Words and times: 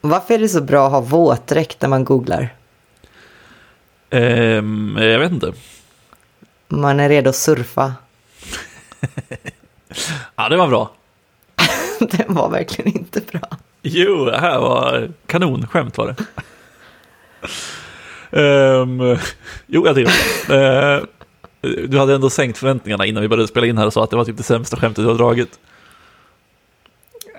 Varför 0.00 0.34
är 0.34 0.38
det 0.38 0.48
så 0.48 0.60
bra 0.60 0.86
att 0.86 0.92
ha 0.92 1.00
våtdräkt 1.00 1.82
när 1.82 1.88
man 1.88 2.04
googlar? 2.04 2.54
Ehm, 4.10 4.96
jag 5.00 5.18
vet 5.18 5.32
inte. 5.32 5.52
Man 6.68 7.00
är 7.00 7.08
redo 7.08 7.30
att 7.30 7.36
surfa. 7.36 7.94
Ja, 10.36 10.48
det 10.48 10.56
var 10.56 10.68
bra. 10.68 10.90
det 12.00 12.24
var 12.28 12.50
verkligen 12.50 12.98
inte 12.98 13.20
bra. 13.20 13.40
Jo, 13.82 14.24
det 14.24 14.38
här 14.38 14.58
var 14.58 15.10
kanonskämt 15.26 15.98
var 15.98 16.06
det. 16.06 16.16
Ehm, 18.42 19.18
jo, 19.66 19.86
jag 19.86 19.94
tycker 19.94 20.12
det. 20.48 20.98
Uh, 20.98 21.06
du 21.88 21.98
hade 21.98 22.14
ändå 22.14 22.30
sänkt 22.30 22.58
förväntningarna 22.58 23.06
innan 23.06 23.22
vi 23.22 23.28
började 23.28 23.48
spela 23.48 23.66
in 23.66 23.78
här 23.78 23.86
och 23.86 23.92
sa 23.92 24.04
att 24.04 24.10
det 24.10 24.16
var 24.16 24.24
typ 24.24 24.36
det 24.36 24.42
sämsta 24.42 24.76
skämtet 24.76 25.04
du 25.04 25.08
har 25.08 25.14
dragit. 25.14 25.58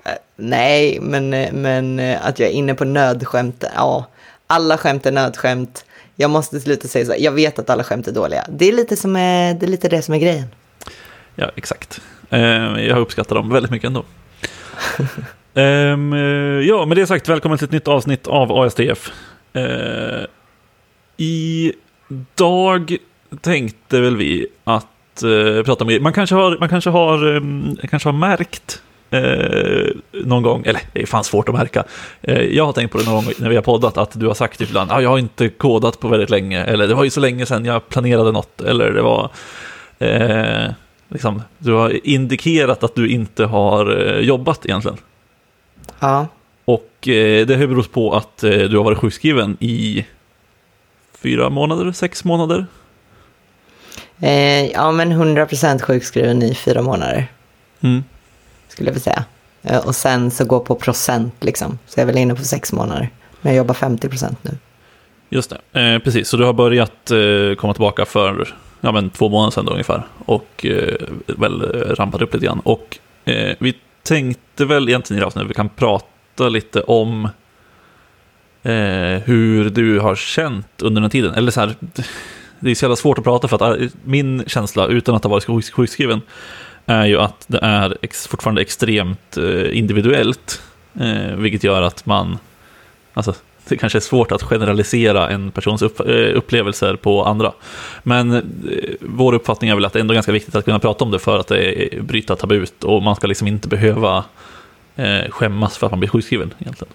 Eh, 0.04 0.12
Nej, 0.36 0.98
men, 1.00 1.34
eh, 1.34 1.52
men 1.52 1.98
eh, 1.98 2.26
att 2.26 2.38
jag 2.38 2.48
är 2.48 2.52
inne 2.52 2.74
på 2.74 2.84
nödskämt, 2.84 3.64
ja. 3.74 4.06
Alla 4.46 4.78
skämt 4.78 5.06
är 5.06 5.12
nödskämt. 5.12 5.84
Jag 6.16 6.30
måste 6.30 6.60
sluta 6.60 6.88
säga 6.88 7.06
så. 7.06 7.14
Jag 7.18 7.32
vet 7.32 7.58
att 7.58 7.70
alla 7.70 7.84
skämt 7.84 8.08
är 8.08 8.12
dåliga. 8.12 8.46
Det 8.48 8.68
är 8.68 8.72
lite, 8.72 8.96
som 8.96 9.16
är, 9.16 9.54
det, 9.54 9.66
är 9.66 9.70
lite 9.70 9.88
det 9.88 10.02
som 10.02 10.14
är 10.14 10.18
grejen. 10.18 10.46
Ja, 11.34 11.50
exakt. 11.56 12.00
Ehm, 12.30 12.78
jag 12.78 12.98
uppskattar 12.98 13.36
dem 13.36 13.48
väldigt 13.50 13.70
mycket 13.70 13.86
ändå. 13.86 14.04
Ehm, 15.54 16.12
eh, 16.12 16.68
ja, 16.68 16.86
med 16.86 16.96
det 16.96 17.06
sagt, 17.06 17.28
välkommen 17.28 17.58
till 17.58 17.64
ett 17.64 17.72
nytt 17.72 17.88
avsnitt 17.88 18.26
av 18.26 18.52
ASTF. 18.52 19.12
Uh, 19.56 20.26
idag 21.16 22.96
tänkte 23.40 24.00
väl 24.00 24.16
vi 24.16 24.46
att 24.64 24.86
prata 25.64 25.84
med. 25.84 26.02
Man 26.02 26.12
kanske 26.12 26.34
har, 26.34 26.56
man 26.58 26.68
kanske 26.68 26.90
har, 26.90 27.26
um, 27.26 27.76
kanske 27.90 28.08
har 28.08 28.12
märkt 28.12 28.82
uh, 29.14 29.90
någon 30.12 30.42
gång, 30.42 30.62
eller 30.66 30.80
det 30.92 31.02
är 31.02 31.06
fan 31.06 31.24
svårt 31.24 31.48
att 31.48 31.54
märka. 31.54 31.84
jag 32.50 32.66
har 32.66 32.72
tänkt 32.72 32.92
på 32.92 32.98
det 32.98 33.04
någon 33.04 33.24
gång 33.24 33.34
när 33.38 33.48
vi 33.48 33.54
har 33.54 33.62
poddat 33.62 33.98
att 33.98 34.20
du 34.20 34.26
har 34.26 34.34
sagt 34.34 34.58
typ 34.58 34.68
ibland, 34.68 34.92
ah, 34.92 35.00
jag 35.00 35.10
har 35.10 35.18
inte 35.18 35.48
kodat 35.48 36.00
på 36.00 36.08
väldigt 36.08 36.30
länge, 36.30 36.64
eller 36.64 36.88
det 36.88 36.94
var 36.94 37.04
ju 37.04 37.10
så 37.10 37.20
länge 37.20 37.46
sedan 37.46 37.64
jag 37.64 37.88
planerade 37.88 38.32
något, 38.32 38.60
eller 38.60 38.90
det 38.90 39.02
var 39.02 39.30
liksom, 41.08 41.42
du 41.58 41.72
har 41.72 42.06
indikerat 42.06 42.84
att 42.84 42.94
du 42.94 43.08
inte 43.08 43.44
har 43.44 44.18
jobbat 44.20 44.66
egentligen. 44.66 44.98
Ja. 46.00 46.26
Och 46.64 47.08
eh, 47.08 47.46
det 47.46 47.56
har 47.56 47.66
berott 47.66 47.92
på 47.92 48.14
att 48.14 48.44
eh, 48.44 48.50
du 48.50 48.76
har 48.76 48.84
varit 48.84 48.98
sjukskriven 48.98 49.56
i 49.60 50.06
fyra 51.18 51.50
månader, 51.50 51.92
sex 51.92 52.24
månader. 52.24 52.66
Eh, 54.20 54.66
ja, 54.66 54.92
men 54.92 55.12
100% 55.12 55.82
sjukskriven 55.82 56.42
i 56.42 56.54
fyra 56.54 56.82
månader. 56.82 57.26
Mm. 57.80 58.04
Skulle 58.80 58.90
jag 58.90 58.94
vilja 58.94 59.04
säga. 59.04 59.24
Eh, 59.62 59.86
och 59.86 59.94
sen 59.94 60.30
så 60.30 60.44
gå 60.44 60.60
på 60.60 60.74
procent 60.74 61.34
liksom. 61.40 61.78
Så 61.86 62.00
jag 62.00 62.02
är 62.02 62.06
väl 62.06 62.18
inne 62.18 62.34
på 62.34 62.44
sex 62.44 62.72
månader. 62.72 63.10
Men 63.40 63.52
jag 63.52 63.58
jobbar 63.58 63.74
50 63.74 64.08
procent 64.08 64.38
nu. 64.42 64.50
Just 65.28 65.52
det, 65.72 65.80
eh, 65.80 65.98
precis. 65.98 66.28
Så 66.28 66.36
du 66.36 66.44
har 66.44 66.52
börjat 66.52 67.10
eh, 67.10 67.56
komma 67.56 67.74
tillbaka 67.74 68.04
för 68.04 68.54
ja, 68.80 68.92
men 68.92 69.10
två 69.10 69.28
månader 69.28 69.50
sedan 69.50 69.64
då, 69.64 69.72
ungefär. 69.72 70.02
Och 70.26 70.66
eh, 70.66 70.94
väl 71.26 71.62
eh, 71.62 71.94
rampat 71.94 72.22
upp 72.22 72.34
lite 72.34 72.46
grann. 72.46 72.60
Och 72.60 72.98
eh, 73.24 73.56
vi 73.58 73.74
tänkte 74.02 74.64
väl 74.64 74.88
egentligen 74.88 75.18
i 75.18 75.20
det 75.20 75.26
avsnittet 75.26 75.50
vi 75.50 75.54
kan 75.54 75.68
prata 75.68 76.48
lite 76.48 76.80
om 76.80 77.24
eh, 78.62 79.22
hur 79.24 79.70
du 79.70 80.00
har 80.00 80.16
känt 80.16 80.82
under 80.82 81.00
den 81.00 81.10
tiden. 81.10 81.34
Eller 81.34 81.50
så 81.50 81.60
här, 81.60 81.74
det 82.60 82.70
är 82.70 82.74
så 82.74 82.84
jävla 82.84 82.96
svårt 82.96 83.18
att 83.18 83.24
prata 83.24 83.48
för 83.48 83.72
att 83.72 83.92
min 84.04 84.44
känsla, 84.46 84.86
utan 84.86 85.14
att 85.14 85.24
ha 85.24 85.30
varit 85.30 85.70
sjukskriven, 85.70 86.20
är 86.86 87.06
ju 87.06 87.18
att 87.20 87.44
det 87.46 87.58
är 87.62 87.96
ex, 88.02 88.26
fortfarande 88.26 88.60
extremt 88.60 89.36
eh, 89.36 89.78
individuellt. 89.78 90.62
Eh, 91.00 91.34
vilket 91.36 91.64
gör 91.64 91.82
att 91.82 92.06
man, 92.06 92.38
alltså 93.14 93.34
det 93.68 93.76
kanske 93.76 93.98
är 93.98 94.00
svårt 94.00 94.32
att 94.32 94.42
generalisera 94.42 95.28
en 95.28 95.50
persons 95.50 95.82
upp, 95.82 96.00
eh, 96.00 96.36
upplevelser 96.36 96.96
på 96.96 97.24
andra. 97.24 97.52
Men 98.02 98.32
eh, 98.32 98.42
vår 99.00 99.32
uppfattning 99.32 99.70
är 99.70 99.74
väl 99.74 99.84
att 99.84 99.92
det 99.92 99.98
är 99.98 100.00
ändå 100.00 100.14
ganska 100.14 100.32
viktigt 100.32 100.54
att 100.54 100.64
kunna 100.64 100.78
prata 100.78 101.04
om 101.04 101.10
det 101.10 101.18
för 101.18 101.38
att 101.38 101.46
det 101.46 101.64
är 101.64 101.94
eh, 101.96 102.02
bryta 102.02 102.36
tabut 102.36 102.84
och 102.84 103.02
man 103.02 103.16
ska 103.16 103.26
liksom 103.26 103.46
inte 103.46 103.68
behöva 103.68 104.24
eh, 104.96 105.30
skämmas 105.30 105.78
för 105.78 105.86
att 105.86 105.92
man 105.92 106.00
blir 106.00 106.10
sjukskriven 106.10 106.54
egentligen. 106.58 106.92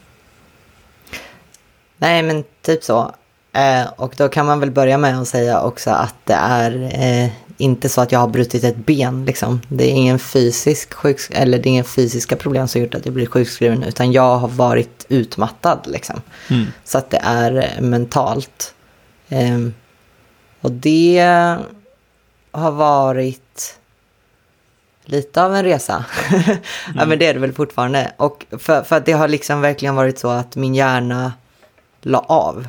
Nej, 1.97 2.23
men 2.23 2.43
typ 2.61 2.83
så. 2.83 3.15
Eh, 3.53 3.87
och 3.95 4.13
då 4.17 4.29
kan 4.29 4.45
man 4.45 4.59
väl 4.59 4.71
börja 4.71 4.97
med 4.97 5.19
att 5.21 5.27
säga 5.27 5.61
också 5.61 5.89
att 5.89 6.15
det 6.23 6.33
är 6.33 6.71
eh, 6.93 7.31
inte 7.57 7.89
så 7.89 8.01
att 8.01 8.11
jag 8.11 8.19
har 8.19 8.27
brutit 8.27 8.63
ett 8.63 8.77
ben. 8.77 9.25
Liksom. 9.25 9.61
Det 9.69 9.83
är 9.83 9.91
ingen 9.91 10.19
fysisk 10.19 10.93
sjuks 10.93 11.29
eller 11.29 11.57
det 11.57 11.69
är 11.69 11.71
inga 11.71 11.83
fysiska 11.83 12.35
problem 12.35 12.67
som 12.67 12.81
gjort 12.81 12.95
att 12.95 13.05
jag 13.05 13.13
blir 13.13 13.25
sjukskriven. 13.25 13.83
Utan 13.83 14.11
jag 14.11 14.37
har 14.37 14.47
varit 14.47 15.05
utmattad. 15.09 15.79
Liksom. 15.85 16.21
Mm. 16.49 16.65
Så 16.83 16.97
att 16.97 17.09
det 17.09 17.19
är 17.23 17.81
mentalt. 17.81 18.73
Um, 19.29 19.73
och 20.61 20.71
det 20.71 21.57
har 22.51 22.71
varit 22.71 23.77
lite 25.05 25.43
av 25.43 25.55
en 25.55 25.63
resa. 25.63 26.05
mm. 26.31 26.57
ja, 26.95 27.05
men 27.05 27.19
det 27.19 27.27
är 27.27 27.33
det 27.33 27.39
väl 27.39 27.53
fortfarande. 27.53 28.13
Och 28.17 28.45
för, 28.51 28.83
för 28.83 28.95
att 28.95 29.05
det 29.05 29.11
har 29.11 29.27
liksom 29.27 29.61
verkligen 29.61 29.95
varit 29.95 30.19
så 30.19 30.29
att 30.29 30.55
min 30.55 30.75
hjärna 30.75 31.33
la 32.01 32.19
av. 32.19 32.67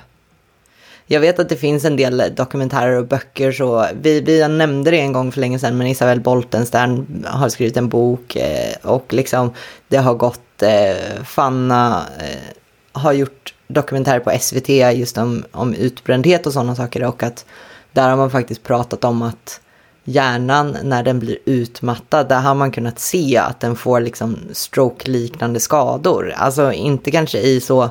Jag 1.08 1.20
vet 1.20 1.38
att 1.38 1.48
det 1.48 1.56
finns 1.56 1.84
en 1.84 1.96
del 1.96 2.22
dokumentärer 2.36 2.98
och 2.98 3.06
böcker 3.06 3.52
så. 3.52 3.86
Vi, 4.00 4.20
vi 4.20 4.48
nämnde 4.48 4.90
det 4.90 5.00
en 5.00 5.12
gång 5.12 5.32
för 5.32 5.40
länge 5.40 5.58
sedan 5.58 5.78
men 5.78 5.86
Isabel 5.86 6.20
Boltenstern 6.20 7.24
har 7.28 7.48
skrivit 7.48 7.76
en 7.76 7.88
bok 7.88 8.36
eh, 8.36 8.74
och 8.82 9.12
liksom 9.12 9.52
det 9.88 9.96
har 9.96 10.14
gått, 10.14 10.62
eh, 10.62 11.22
Fanna 11.24 12.06
eh, 12.18 12.56
har 12.92 13.12
gjort 13.12 13.54
dokumentärer 13.68 14.20
på 14.20 14.38
SVT 14.40 14.68
just 14.68 15.18
om, 15.18 15.44
om 15.52 15.74
utbrändhet 15.74 16.46
och 16.46 16.52
sådana 16.52 16.76
saker 16.76 17.04
och 17.04 17.22
att 17.22 17.44
där 17.92 18.08
har 18.08 18.16
man 18.16 18.30
faktiskt 18.30 18.62
pratat 18.62 19.04
om 19.04 19.22
att 19.22 19.60
hjärnan 20.04 20.76
när 20.82 21.02
den 21.02 21.18
blir 21.18 21.38
utmattad, 21.44 22.28
där 22.28 22.40
har 22.40 22.54
man 22.54 22.70
kunnat 22.70 22.98
se 22.98 23.36
att 23.36 23.60
den 23.60 23.76
får 23.76 24.00
liksom 24.00 24.36
stroke-liknande 24.52 25.60
skador. 25.60 26.34
Alltså 26.36 26.72
inte 26.72 27.10
kanske 27.10 27.38
i 27.38 27.60
så 27.60 27.90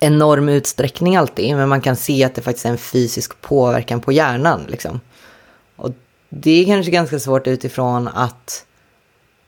enorm 0.00 0.48
utsträckning 0.48 1.16
alltid, 1.16 1.56
men 1.56 1.68
man 1.68 1.80
kan 1.80 1.96
se 1.96 2.24
att 2.24 2.34
det 2.34 2.42
faktiskt 2.42 2.66
är 2.66 2.70
en 2.70 2.78
fysisk 2.78 3.40
påverkan 3.40 4.00
på 4.00 4.12
hjärnan. 4.12 4.66
Liksom. 4.68 5.00
Och 5.76 5.90
det 6.28 6.50
är 6.50 6.66
kanske 6.66 6.92
ganska 6.92 7.18
svårt 7.18 7.46
utifrån 7.46 8.08
att 8.08 8.64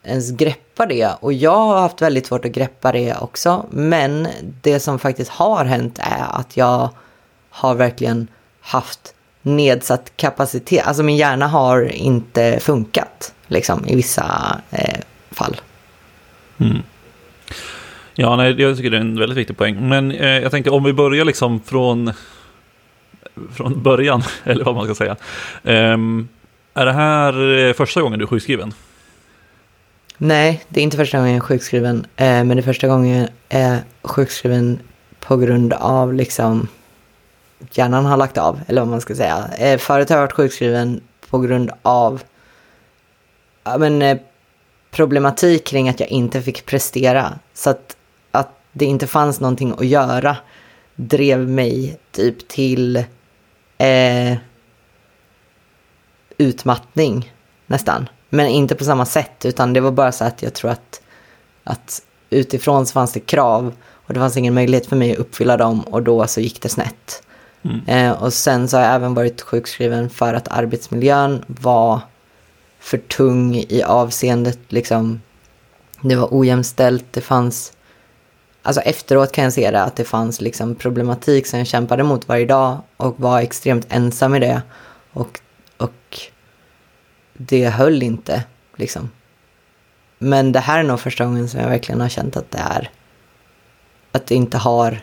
ens 0.02 0.30
greppa 0.30 0.86
det. 0.86 1.10
Och 1.20 1.32
jag 1.32 1.56
har 1.56 1.80
haft 1.80 2.02
väldigt 2.02 2.26
svårt 2.26 2.44
att 2.44 2.52
greppa 2.52 2.92
det 2.92 3.16
också. 3.16 3.66
Men 3.70 4.28
det 4.62 4.80
som 4.80 4.98
faktiskt 4.98 5.30
har 5.30 5.64
hänt 5.64 5.98
är 5.98 6.40
att 6.40 6.56
jag 6.56 6.90
har 7.50 7.74
verkligen 7.74 8.28
haft 8.60 9.14
nedsatt 9.42 10.12
kapacitet. 10.16 10.86
Alltså 10.86 11.02
min 11.02 11.16
hjärna 11.16 11.46
har 11.46 11.92
inte 11.92 12.60
funkat 12.60 13.34
liksom, 13.46 13.86
i 13.86 13.96
vissa 13.96 14.60
eh, 14.70 15.00
fall. 15.30 15.60
Mm. 16.58 16.82
Ja, 18.14 18.36
nej, 18.36 18.62
jag 18.62 18.76
tycker 18.76 18.90
det 18.90 18.96
är 18.96 19.00
en 19.00 19.18
väldigt 19.18 19.38
viktig 19.38 19.56
poäng. 19.56 19.88
Men 19.88 20.10
eh, 20.10 20.38
jag 20.38 20.50
tänkte 20.50 20.70
om 20.70 20.84
vi 20.84 20.92
börjar 20.92 21.24
liksom 21.24 21.60
från, 21.60 22.12
från 23.56 23.82
början, 23.82 24.22
eller 24.44 24.64
vad 24.64 24.74
man 24.74 24.84
ska 24.84 24.94
säga. 24.94 25.16
Eh, 25.64 25.98
är 26.74 26.86
det 26.86 26.92
här 26.92 27.58
eh, 27.58 27.72
första 27.72 28.02
gången 28.02 28.18
du 28.18 28.24
är 28.24 28.28
sjukskriven? 28.28 28.74
Nej, 30.16 30.64
det 30.68 30.80
är 30.80 30.84
inte 30.84 30.96
första 30.96 31.18
gången 31.18 31.32
jag 31.32 31.36
är 31.36 31.40
sjukskriven. 31.40 32.06
Eh, 32.16 32.26
men 32.26 32.48
det 32.48 32.58
är 32.58 32.62
första 32.62 32.88
gången 32.88 33.18
jag 33.18 33.28
är 33.48 33.78
sjukskriven 34.02 34.78
på 35.20 35.36
grund 35.36 35.72
av 35.72 36.14
liksom 36.14 36.68
hjärnan 37.72 38.04
har 38.04 38.16
lagt 38.16 38.38
av, 38.38 38.60
eller 38.66 38.80
vad 38.80 38.90
man 38.90 39.00
ska 39.00 39.14
säga. 39.14 39.50
Eh, 39.58 39.78
förut 39.78 40.08
har 40.08 40.16
jag 40.16 40.22
varit 40.22 40.32
sjukskriven 40.32 41.00
på 41.30 41.38
grund 41.38 41.70
av 41.82 42.22
ja, 43.64 43.78
men, 43.78 44.02
eh, 44.02 44.18
problematik 44.90 45.66
kring 45.66 45.88
att 45.88 46.00
jag 46.00 46.08
inte 46.08 46.42
fick 46.42 46.66
prestera. 46.66 47.32
Så 47.54 47.70
att 47.70 47.96
det 48.72 48.84
inte 48.84 49.06
fanns 49.06 49.40
någonting 49.40 49.72
att 49.78 49.86
göra 49.86 50.36
drev 50.94 51.48
mig 51.48 51.98
typ 52.10 52.48
till 52.48 52.96
eh, 53.78 54.36
utmattning 56.38 57.32
nästan. 57.66 58.08
Men 58.28 58.46
inte 58.46 58.74
på 58.74 58.84
samma 58.84 59.06
sätt 59.06 59.44
utan 59.44 59.72
det 59.72 59.80
var 59.80 59.90
bara 59.90 60.12
så 60.12 60.24
att 60.24 60.42
jag 60.42 60.54
tror 60.54 60.70
att, 60.70 61.02
att 61.64 62.02
utifrån 62.30 62.86
så 62.86 62.92
fanns 62.92 63.12
det 63.12 63.20
krav 63.20 63.74
och 63.90 64.14
det 64.14 64.20
fanns 64.20 64.36
ingen 64.36 64.54
möjlighet 64.54 64.86
för 64.86 64.96
mig 64.96 65.12
att 65.12 65.18
uppfylla 65.18 65.56
dem 65.56 65.80
och 65.80 66.02
då 66.02 66.26
så 66.26 66.40
gick 66.40 66.62
det 66.62 66.68
snett. 66.68 67.22
Mm. 67.62 67.80
Eh, 67.86 68.22
och 68.22 68.32
sen 68.32 68.68
så 68.68 68.76
har 68.76 68.84
jag 68.84 68.94
även 68.94 69.14
varit 69.14 69.40
sjukskriven 69.40 70.10
för 70.10 70.34
att 70.34 70.48
arbetsmiljön 70.48 71.44
var 71.46 72.00
för 72.80 72.98
tung 72.98 73.56
i 73.56 73.82
avseendet 73.82 74.58
liksom. 74.68 75.20
Det 76.00 76.16
var 76.16 76.28
ojämställt, 76.30 77.04
det 77.10 77.20
fanns 77.20 77.72
alltså 78.62 78.80
efteråt 78.82 79.32
kan 79.32 79.44
jag 79.44 79.52
se 79.52 79.70
det, 79.70 79.82
att 79.82 79.96
det 79.96 80.04
fanns 80.04 80.40
liksom 80.40 80.74
problematik 80.74 81.46
som 81.46 81.58
jag 81.58 81.68
kämpade 81.68 82.02
mot 82.02 82.28
varje 82.28 82.46
dag 82.46 82.78
och 82.96 83.20
var 83.20 83.40
extremt 83.40 83.86
ensam 83.88 84.34
i 84.34 84.38
det. 84.38 84.62
Och, 85.12 85.40
och 85.76 86.18
det 87.32 87.68
höll 87.68 88.02
inte, 88.02 88.44
liksom. 88.76 89.10
Men 90.18 90.52
det 90.52 90.60
här 90.60 90.78
är 90.78 90.82
nog 90.82 91.00
första 91.00 91.24
gången 91.24 91.48
som 91.48 91.60
jag 91.60 91.68
verkligen 91.68 92.00
har 92.00 92.08
känt 92.08 92.36
att 92.36 92.50
det 92.50 92.58
är 92.58 92.90
att 94.12 94.26
det 94.26 94.34
inte 94.34 94.58
har... 94.58 94.98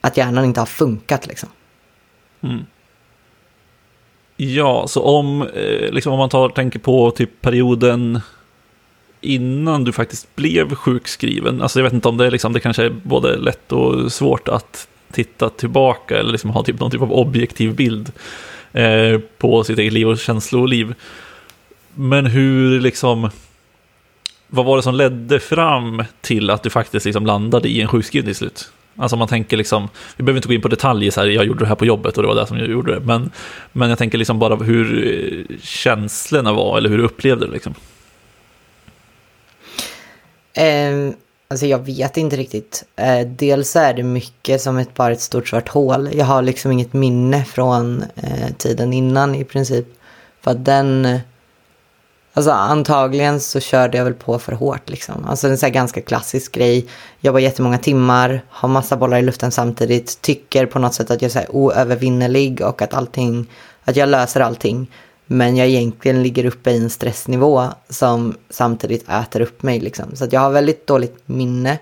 Att 0.00 0.16
hjärnan 0.16 0.44
inte 0.44 0.60
har 0.60 0.66
funkat 0.66 1.26
liksom. 1.26 1.48
Mm. 2.40 2.66
Ja, 4.36 4.84
så 4.88 5.02
om, 5.02 5.42
eh, 5.42 5.92
liksom 5.92 6.12
om 6.12 6.18
man 6.18 6.28
tar, 6.28 6.48
tänker 6.48 6.78
på 6.78 7.10
typ 7.10 7.40
perioden 7.40 8.20
innan 9.20 9.84
du 9.84 9.92
faktiskt 9.92 10.36
blev 10.36 10.74
sjukskriven. 10.74 11.62
Alltså 11.62 11.78
jag 11.78 11.84
vet 11.84 11.92
inte 11.92 12.08
om 12.08 12.16
det 12.16 12.26
är 12.26 12.30
liksom, 12.30 12.52
det 12.52 12.60
kanske 12.60 12.84
är 12.84 12.90
både 12.90 13.36
lätt 13.36 13.72
och 13.72 14.12
svårt 14.12 14.48
att 14.48 14.88
titta 15.12 15.48
tillbaka 15.48 16.18
eller 16.18 16.32
liksom 16.32 16.50
ha 16.50 16.64
typ 16.64 16.80
någon 16.80 16.90
typ 16.90 17.02
av 17.02 17.12
objektiv 17.12 17.74
bild 17.74 18.12
eh, 18.72 19.18
på 19.38 19.64
sitt 19.64 19.78
eget 19.78 19.92
liv 19.92 20.08
och 20.08 20.18
känsloliv. 20.18 20.94
Men 21.94 22.26
hur 22.26 22.80
liksom, 22.80 23.30
vad 24.48 24.64
var 24.64 24.76
det 24.76 24.82
som 24.82 24.94
ledde 24.94 25.40
fram 25.40 26.04
till 26.20 26.50
att 26.50 26.62
du 26.62 26.70
faktiskt 26.70 27.06
liksom 27.06 27.26
landade 27.26 27.68
i 27.68 27.80
en 27.80 27.88
sjukskrivning 27.88 28.26
till 28.26 28.36
slut? 28.36 28.72
Alltså 28.96 29.16
man 29.16 29.28
tänker 29.28 29.56
liksom, 29.56 29.88
vi 30.16 30.24
behöver 30.24 30.38
inte 30.38 30.48
gå 30.48 30.54
in 30.54 30.60
på 30.60 30.68
detaljer 30.68 31.10
så 31.10 31.20
här, 31.20 31.28
jag 31.28 31.44
gjorde 31.44 31.64
det 31.64 31.68
här 31.68 31.74
på 31.74 31.86
jobbet 31.86 32.16
och 32.16 32.22
det 32.22 32.28
var 32.28 32.34
det 32.34 32.46
som 32.46 32.58
jag 32.58 32.68
gjorde 32.68 32.94
det. 32.94 33.00
Men, 33.00 33.30
men 33.72 33.88
jag 33.88 33.98
tänker 33.98 34.18
liksom 34.18 34.38
bara 34.38 34.56
hur 34.56 35.08
eh, 35.50 35.56
känslorna 35.62 36.52
var 36.52 36.78
eller 36.78 36.90
hur 36.90 36.98
du 36.98 37.04
upplevde 37.04 37.46
det 37.46 37.52
liksom. 37.52 37.74
Eh, 40.58 41.14
alltså 41.48 41.66
jag 41.66 41.78
vet 41.78 42.16
inte 42.16 42.36
riktigt. 42.36 42.84
Eh, 42.96 43.26
dels 43.26 43.76
är 43.76 43.94
det 43.94 44.02
mycket 44.02 44.60
som 44.62 44.76
ett, 44.76 44.94
bara 44.94 45.12
ett 45.12 45.20
stort 45.20 45.48
svart 45.48 45.68
hål. 45.68 46.08
Jag 46.12 46.24
har 46.24 46.42
liksom 46.42 46.72
inget 46.72 46.92
minne 46.92 47.44
från 47.44 48.04
eh, 48.16 48.52
tiden 48.58 48.92
innan 48.92 49.34
i 49.34 49.44
princip. 49.44 49.86
För 50.40 50.50
att 50.50 50.64
den... 50.64 51.18
Alltså 52.34 52.50
antagligen 52.50 53.40
så 53.40 53.60
körde 53.60 53.98
jag 53.98 54.04
väl 54.04 54.14
på 54.14 54.38
för 54.38 54.52
hårt 54.52 54.90
liksom. 54.90 55.24
Alltså 55.24 55.48
en 55.48 55.58
sån 55.58 55.66
här 55.66 55.74
ganska 55.74 56.00
klassisk 56.00 56.52
grej. 56.52 56.86
Jobbar 57.20 57.40
jättemånga 57.40 57.78
timmar, 57.78 58.44
har 58.48 58.68
massa 58.68 58.96
bollar 58.96 59.18
i 59.18 59.22
luften 59.22 59.50
samtidigt. 59.50 60.22
Tycker 60.22 60.66
på 60.66 60.78
något 60.78 60.94
sätt 60.94 61.10
att 61.10 61.22
jag 61.22 61.28
är 61.28 61.40
så 61.40 61.52
oövervinnerlig 61.52 62.60
och 62.60 62.82
att 62.82 62.94
allting, 62.94 63.46
att 63.84 63.96
jag 63.96 64.08
löser 64.08 64.40
allting. 64.40 64.90
Men 65.30 65.56
jag 65.56 65.68
egentligen 65.68 66.22
ligger 66.22 66.44
uppe 66.44 66.70
i 66.70 66.76
en 66.76 66.90
stressnivå 66.90 67.64
som 67.88 68.36
samtidigt 68.50 69.08
äter 69.08 69.40
upp 69.40 69.62
mig. 69.62 69.80
Liksom. 69.80 70.16
Så 70.16 70.24
att 70.24 70.32
jag 70.32 70.40
har 70.40 70.50
väldigt 70.50 70.86
dåligt 70.86 71.22
minne. 71.26 71.78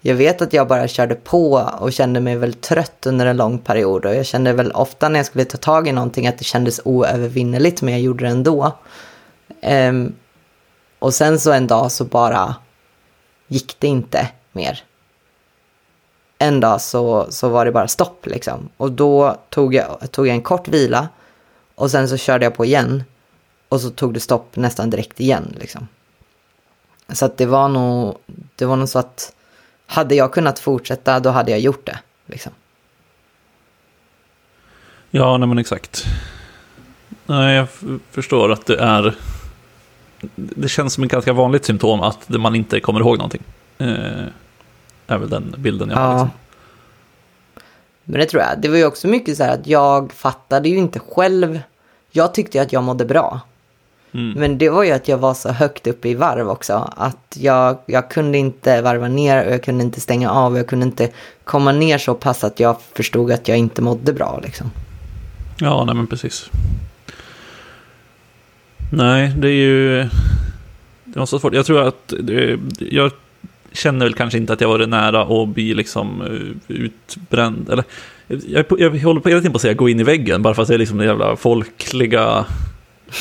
Jag 0.00 0.14
vet 0.14 0.42
att 0.42 0.52
jag 0.52 0.68
bara 0.68 0.88
körde 0.88 1.14
på 1.14 1.52
och 1.78 1.92
kände 1.92 2.20
mig 2.20 2.36
väldigt 2.36 2.62
trött 2.62 3.06
under 3.06 3.26
en 3.26 3.36
lång 3.36 3.58
period. 3.58 4.04
Och 4.04 4.14
jag 4.14 4.26
kände 4.26 4.52
väl 4.52 4.72
ofta 4.72 5.08
när 5.08 5.18
jag 5.18 5.26
skulle 5.26 5.44
ta 5.44 5.58
tag 5.58 5.88
i 5.88 5.92
någonting 5.92 6.26
att 6.26 6.38
det 6.38 6.44
kändes 6.44 6.80
oövervinneligt, 6.84 7.82
men 7.82 7.94
jag 7.94 8.00
gjorde 8.00 8.24
det 8.24 8.30
ändå. 8.30 8.72
Um, 9.62 10.14
och 10.98 11.14
sen 11.14 11.40
så 11.40 11.52
en 11.52 11.66
dag 11.66 11.92
så 11.92 12.04
bara 12.04 12.54
gick 13.48 13.76
det 13.78 13.86
inte 13.86 14.28
mer. 14.52 14.82
En 16.38 16.60
dag 16.60 16.80
så, 16.80 17.26
så 17.30 17.48
var 17.48 17.64
det 17.64 17.72
bara 17.72 17.88
stopp 17.88 18.26
liksom. 18.26 18.68
Och 18.76 18.92
då 18.92 19.36
tog 19.50 19.74
jag, 19.74 20.10
tog 20.10 20.26
jag 20.26 20.34
en 20.34 20.42
kort 20.42 20.68
vila 20.68 21.08
och 21.80 21.90
sen 21.90 22.08
så 22.08 22.16
körde 22.16 22.44
jag 22.44 22.54
på 22.54 22.64
igen. 22.64 23.04
Och 23.68 23.80
så 23.80 23.90
tog 23.90 24.14
det 24.14 24.20
stopp 24.20 24.56
nästan 24.56 24.90
direkt 24.90 25.20
igen 25.20 25.56
liksom. 25.60 25.88
Så 27.08 27.24
att 27.24 27.36
det 27.36 27.46
var 27.46 27.68
nog, 27.68 28.18
det 28.56 28.64
var 28.64 28.76
nog 28.76 28.88
så 28.88 28.98
att 28.98 29.34
hade 29.86 30.14
jag 30.14 30.32
kunnat 30.32 30.58
fortsätta 30.58 31.20
då 31.20 31.30
hade 31.30 31.50
jag 31.50 31.60
gjort 31.60 31.86
det. 31.86 31.98
Liksom. 32.26 32.52
Ja, 35.10 35.36
nej 35.36 35.48
men 35.48 35.58
exakt. 35.58 36.04
Nej, 37.26 37.56
jag 37.56 37.68
förstår 38.10 38.52
att 38.52 38.66
det 38.66 38.78
är... 38.78 39.14
Det 40.34 40.68
känns 40.68 40.94
som 40.94 41.04
ett 41.04 41.10
ganska 41.10 41.32
vanligt 41.32 41.64
symptom 41.64 42.00
att 42.00 42.28
man 42.28 42.54
inte 42.54 42.80
kommer 42.80 43.00
ihåg 43.00 43.16
någonting. 43.18 43.42
Eh, 43.78 44.24
är 45.06 45.18
väl 45.18 45.30
den 45.30 45.54
bilden 45.58 45.90
jag 45.90 45.96
har. 45.96 46.12
Liksom. 46.12 46.30
Men 48.04 48.20
det 48.20 48.26
tror 48.26 48.42
jag. 48.42 48.60
Det 48.60 48.68
var 48.68 48.76
ju 48.76 48.84
också 48.84 49.08
mycket 49.08 49.36
så 49.36 49.44
här 49.44 49.54
att 49.54 49.66
jag 49.66 50.12
fattade 50.12 50.68
ju 50.68 50.76
inte 50.76 50.98
själv. 50.98 51.60
Jag 52.10 52.34
tyckte 52.34 52.62
att 52.62 52.72
jag 52.72 52.82
mådde 52.82 53.04
bra. 53.04 53.40
Mm. 54.12 54.32
Men 54.32 54.58
det 54.58 54.68
var 54.68 54.84
ju 54.84 54.90
att 54.90 55.08
jag 55.08 55.18
var 55.18 55.34
så 55.34 55.52
högt 55.52 55.86
uppe 55.86 56.08
i 56.08 56.14
varv 56.14 56.48
också. 56.48 56.92
Att 56.96 57.36
jag, 57.38 57.78
jag 57.86 58.10
kunde 58.10 58.38
inte 58.38 58.82
varva 58.82 59.08
ner 59.08 59.46
och 59.46 59.52
jag 59.52 59.62
kunde 59.62 59.84
inte 59.84 60.00
stänga 60.00 60.30
av. 60.30 60.56
Jag 60.56 60.66
kunde 60.66 60.86
inte 60.86 61.10
komma 61.44 61.72
ner 61.72 61.98
så 61.98 62.14
pass 62.14 62.44
att 62.44 62.60
jag 62.60 62.76
förstod 62.94 63.32
att 63.32 63.48
jag 63.48 63.58
inte 63.58 63.82
mådde 63.82 64.12
bra 64.12 64.40
liksom. 64.42 64.70
Ja, 65.58 65.84
nej 65.84 65.94
men 65.94 66.06
precis. 66.06 66.50
Nej, 68.92 69.32
det 69.36 69.48
är 69.48 69.52
ju... 69.52 70.08
Det 71.04 71.18
var 71.18 71.26
så 71.26 71.38
svårt. 71.38 71.54
Jag 71.54 71.66
tror 71.66 71.88
att... 71.88 72.14
Jag 72.78 73.12
känner 73.72 74.06
väl 74.06 74.14
kanske 74.14 74.38
inte 74.38 74.52
att 74.52 74.60
jag 74.60 74.68
varit 74.68 74.88
nära 74.88 75.42
att 75.42 75.48
bli 75.48 75.74
liksom 75.74 76.22
utbränd. 76.68 77.70
Eller, 77.70 77.84
jag, 78.46 78.64
jag 78.78 78.90
håller 78.90 79.20
på 79.20 79.28
hela 79.28 79.40
tiden 79.40 79.52
på 79.52 79.56
att 79.56 79.62
säga 79.62 79.74
gå 79.74 79.88
in 79.88 80.00
i 80.00 80.02
väggen, 80.02 80.42
bara 80.42 80.54
för 80.54 80.62
att 80.62 80.68
det 80.68 80.74
är 80.74 80.78
liksom 80.78 80.98
den 80.98 81.06
jävla 81.06 81.36
folkliga 81.36 82.46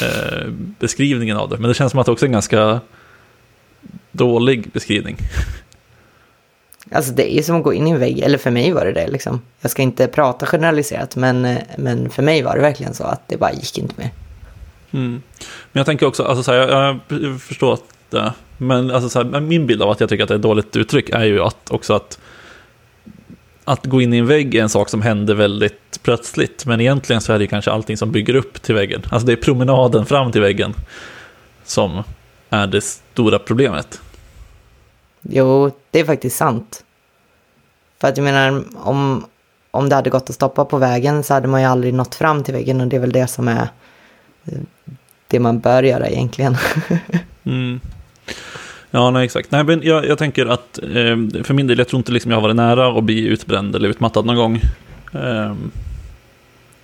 eh, 0.01 0.47
beskrivningen 0.79 1.37
av 1.37 1.49
det. 1.49 1.57
Men 1.57 1.67
det 1.67 1.73
känns 1.73 1.91
som 1.91 1.99
att 1.99 2.05
det 2.05 2.11
också 2.11 2.25
är 2.25 2.27
en 2.27 2.33
ganska 2.33 2.79
dålig 4.11 4.71
beskrivning. 4.71 5.17
Alltså 6.91 7.11
det 7.11 7.33
är 7.33 7.35
ju 7.35 7.43
som 7.43 7.55
att 7.55 7.63
gå 7.63 7.73
in 7.73 7.87
i 7.87 7.91
en 7.91 7.99
vägg, 7.99 8.19
eller 8.19 8.37
för 8.37 8.51
mig 8.51 8.71
var 8.71 8.85
det 8.85 8.91
det 8.91 9.07
liksom. 9.07 9.41
Jag 9.61 9.71
ska 9.71 9.81
inte 9.81 10.07
prata 10.07 10.45
generaliserat, 10.45 11.15
men, 11.15 11.45
eh, 11.45 11.57
men 11.77 12.09
för 12.09 12.23
mig 12.23 12.41
var 12.41 12.55
det 12.55 12.61
verkligen 12.61 12.93
så 12.93 13.03
att 13.03 13.27
det 13.27 13.37
bara 13.37 13.53
gick 13.53 13.77
inte 13.77 13.93
mer. 13.97 14.11
Mm. 14.91 15.21
Men 15.71 15.79
jag 15.79 15.85
tänker 15.85 16.05
också, 16.05 16.23
alltså 16.23 16.43
så 16.43 16.51
här, 16.51 16.59
jag, 16.59 16.99
jag 17.07 17.41
förstår 17.41 17.73
att 17.73 17.83
det, 18.09 18.33
men 18.57 18.91
alltså 18.91 19.09
så 19.09 19.23
här, 19.23 19.39
min 19.39 19.67
bild 19.67 19.81
av 19.81 19.89
att 19.89 19.99
jag 19.99 20.09
tycker 20.09 20.23
att 20.23 20.27
det 20.27 20.33
är 20.33 20.39
ett 20.39 20.41
dåligt 20.41 20.75
uttryck 20.75 21.09
är 21.09 21.23
ju 21.23 21.41
att 21.41 21.69
också 21.69 21.93
att 21.93 22.19
att 23.69 23.85
gå 23.85 24.01
in 24.01 24.13
i 24.13 24.17
en 24.17 24.27
vägg 24.27 24.55
är 24.55 24.61
en 24.61 24.69
sak 24.69 24.89
som 24.89 25.01
händer 25.01 25.35
väldigt 25.35 25.99
plötsligt, 26.03 26.65
men 26.65 26.81
egentligen 26.81 27.21
så 27.21 27.33
är 27.33 27.39
det 27.39 27.47
kanske 27.47 27.71
allting 27.71 27.97
som 27.97 28.11
bygger 28.11 28.35
upp 28.35 28.61
till 28.61 28.75
väggen. 28.75 29.01
Alltså 29.09 29.25
det 29.25 29.31
är 29.31 29.37
promenaden 29.37 30.05
fram 30.05 30.31
till 30.31 30.41
väggen 30.41 30.73
som 31.63 32.03
är 32.49 32.67
det 32.67 32.81
stora 32.81 33.39
problemet. 33.39 34.01
Jo, 35.21 35.71
det 35.91 35.99
är 35.99 36.05
faktiskt 36.05 36.37
sant. 36.37 36.83
För 38.01 38.07
att 38.07 38.17
jag 38.17 38.23
menar, 38.23 38.63
om, 38.75 39.25
om 39.71 39.89
det 39.89 39.95
hade 39.95 40.09
gått 40.09 40.29
att 40.29 40.35
stoppa 40.35 40.65
på 40.65 40.77
vägen 40.77 41.23
så 41.23 41.33
hade 41.33 41.47
man 41.47 41.61
ju 41.61 41.67
aldrig 41.67 41.93
nått 41.93 42.15
fram 42.15 42.43
till 42.43 42.53
väggen 42.53 42.81
och 42.81 42.87
det 42.87 42.95
är 42.95 42.99
väl 42.99 43.11
det 43.11 43.27
som 43.27 43.47
är 43.47 43.67
det 45.27 45.39
man 45.39 45.59
bör 45.59 45.83
göra 45.83 46.07
egentligen. 46.07 46.57
mm. 47.43 47.79
Ja, 48.91 49.11
nej, 49.11 49.25
exakt. 49.25 49.51
Nej, 49.51 49.63
men 49.63 49.81
jag, 49.83 50.05
jag 50.05 50.17
tänker 50.17 50.45
att 50.45 50.79
eh, 50.83 51.43
för 51.43 51.53
min 51.53 51.67
del, 51.67 51.77
jag 51.77 51.87
tror 51.87 51.97
inte 51.97 52.11
liksom 52.11 52.31
jag 52.31 52.37
har 52.37 52.41
varit 52.41 52.55
nära 52.55 52.97
att 52.97 53.03
bli 53.03 53.27
utbränd 53.27 53.75
eller 53.75 53.89
utmattad 53.89 54.25
någon 54.25 54.35
gång. 54.35 54.61
Eh, 55.13 55.53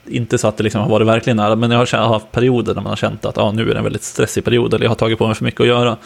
inte 0.08 0.38
så 0.38 0.48
att 0.48 0.58
det 0.58 0.64
liksom 0.64 0.82
har 0.82 0.90
varit 0.90 1.08
verkligen 1.08 1.38
nära, 1.38 1.56
men 1.56 1.72
jag 1.72 1.80
har 1.80 1.98
haft 1.98 2.32
perioder 2.32 2.76
när 2.76 2.82
man 2.82 2.90
har 2.90 2.98
känt 2.98 3.26
att 3.26 3.38
ah, 3.38 3.52
nu 3.52 3.62
är 3.70 3.74
det 3.74 3.78
en 3.78 3.84
väldigt 3.84 4.04
stressig 4.04 4.46
period, 4.46 4.74
eller 4.74 4.86
jag 4.86 4.92
har 4.92 4.96
tagit 4.96 5.18
på 5.18 5.28
mig 5.28 5.36
för 5.36 5.46
mycket 5.46 5.62
att 5.62 5.68
göra. 5.68 5.98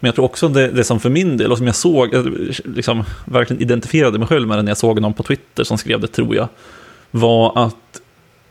Men 0.00 0.08
jag 0.08 0.14
tror 0.14 0.24
också 0.24 0.48
det, 0.48 0.68
det 0.68 0.84
som 0.84 1.00
för 1.00 1.10
min 1.10 1.36
del, 1.36 1.52
och 1.52 1.58
som 1.58 1.66
jag 1.66 1.76
såg, 1.76 2.14
jag 2.14 2.26
liksom 2.64 3.04
verkligen 3.24 3.62
identifierade 3.62 4.18
mig 4.18 4.28
själv 4.28 4.48
med 4.48 4.58
det 4.58 4.62
när 4.62 4.70
jag 4.70 4.78
såg 4.78 5.00
någon 5.00 5.14
på 5.14 5.22
Twitter 5.22 5.64
som 5.64 5.78
skrev 5.78 6.00
det, 6.00 6.06
tror 6.06 6.36
jag, 6.36 6.48
var 7.10 7.66
att 7.66 8.00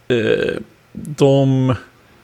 eh, 0.07 0.53
de 0.93 1.75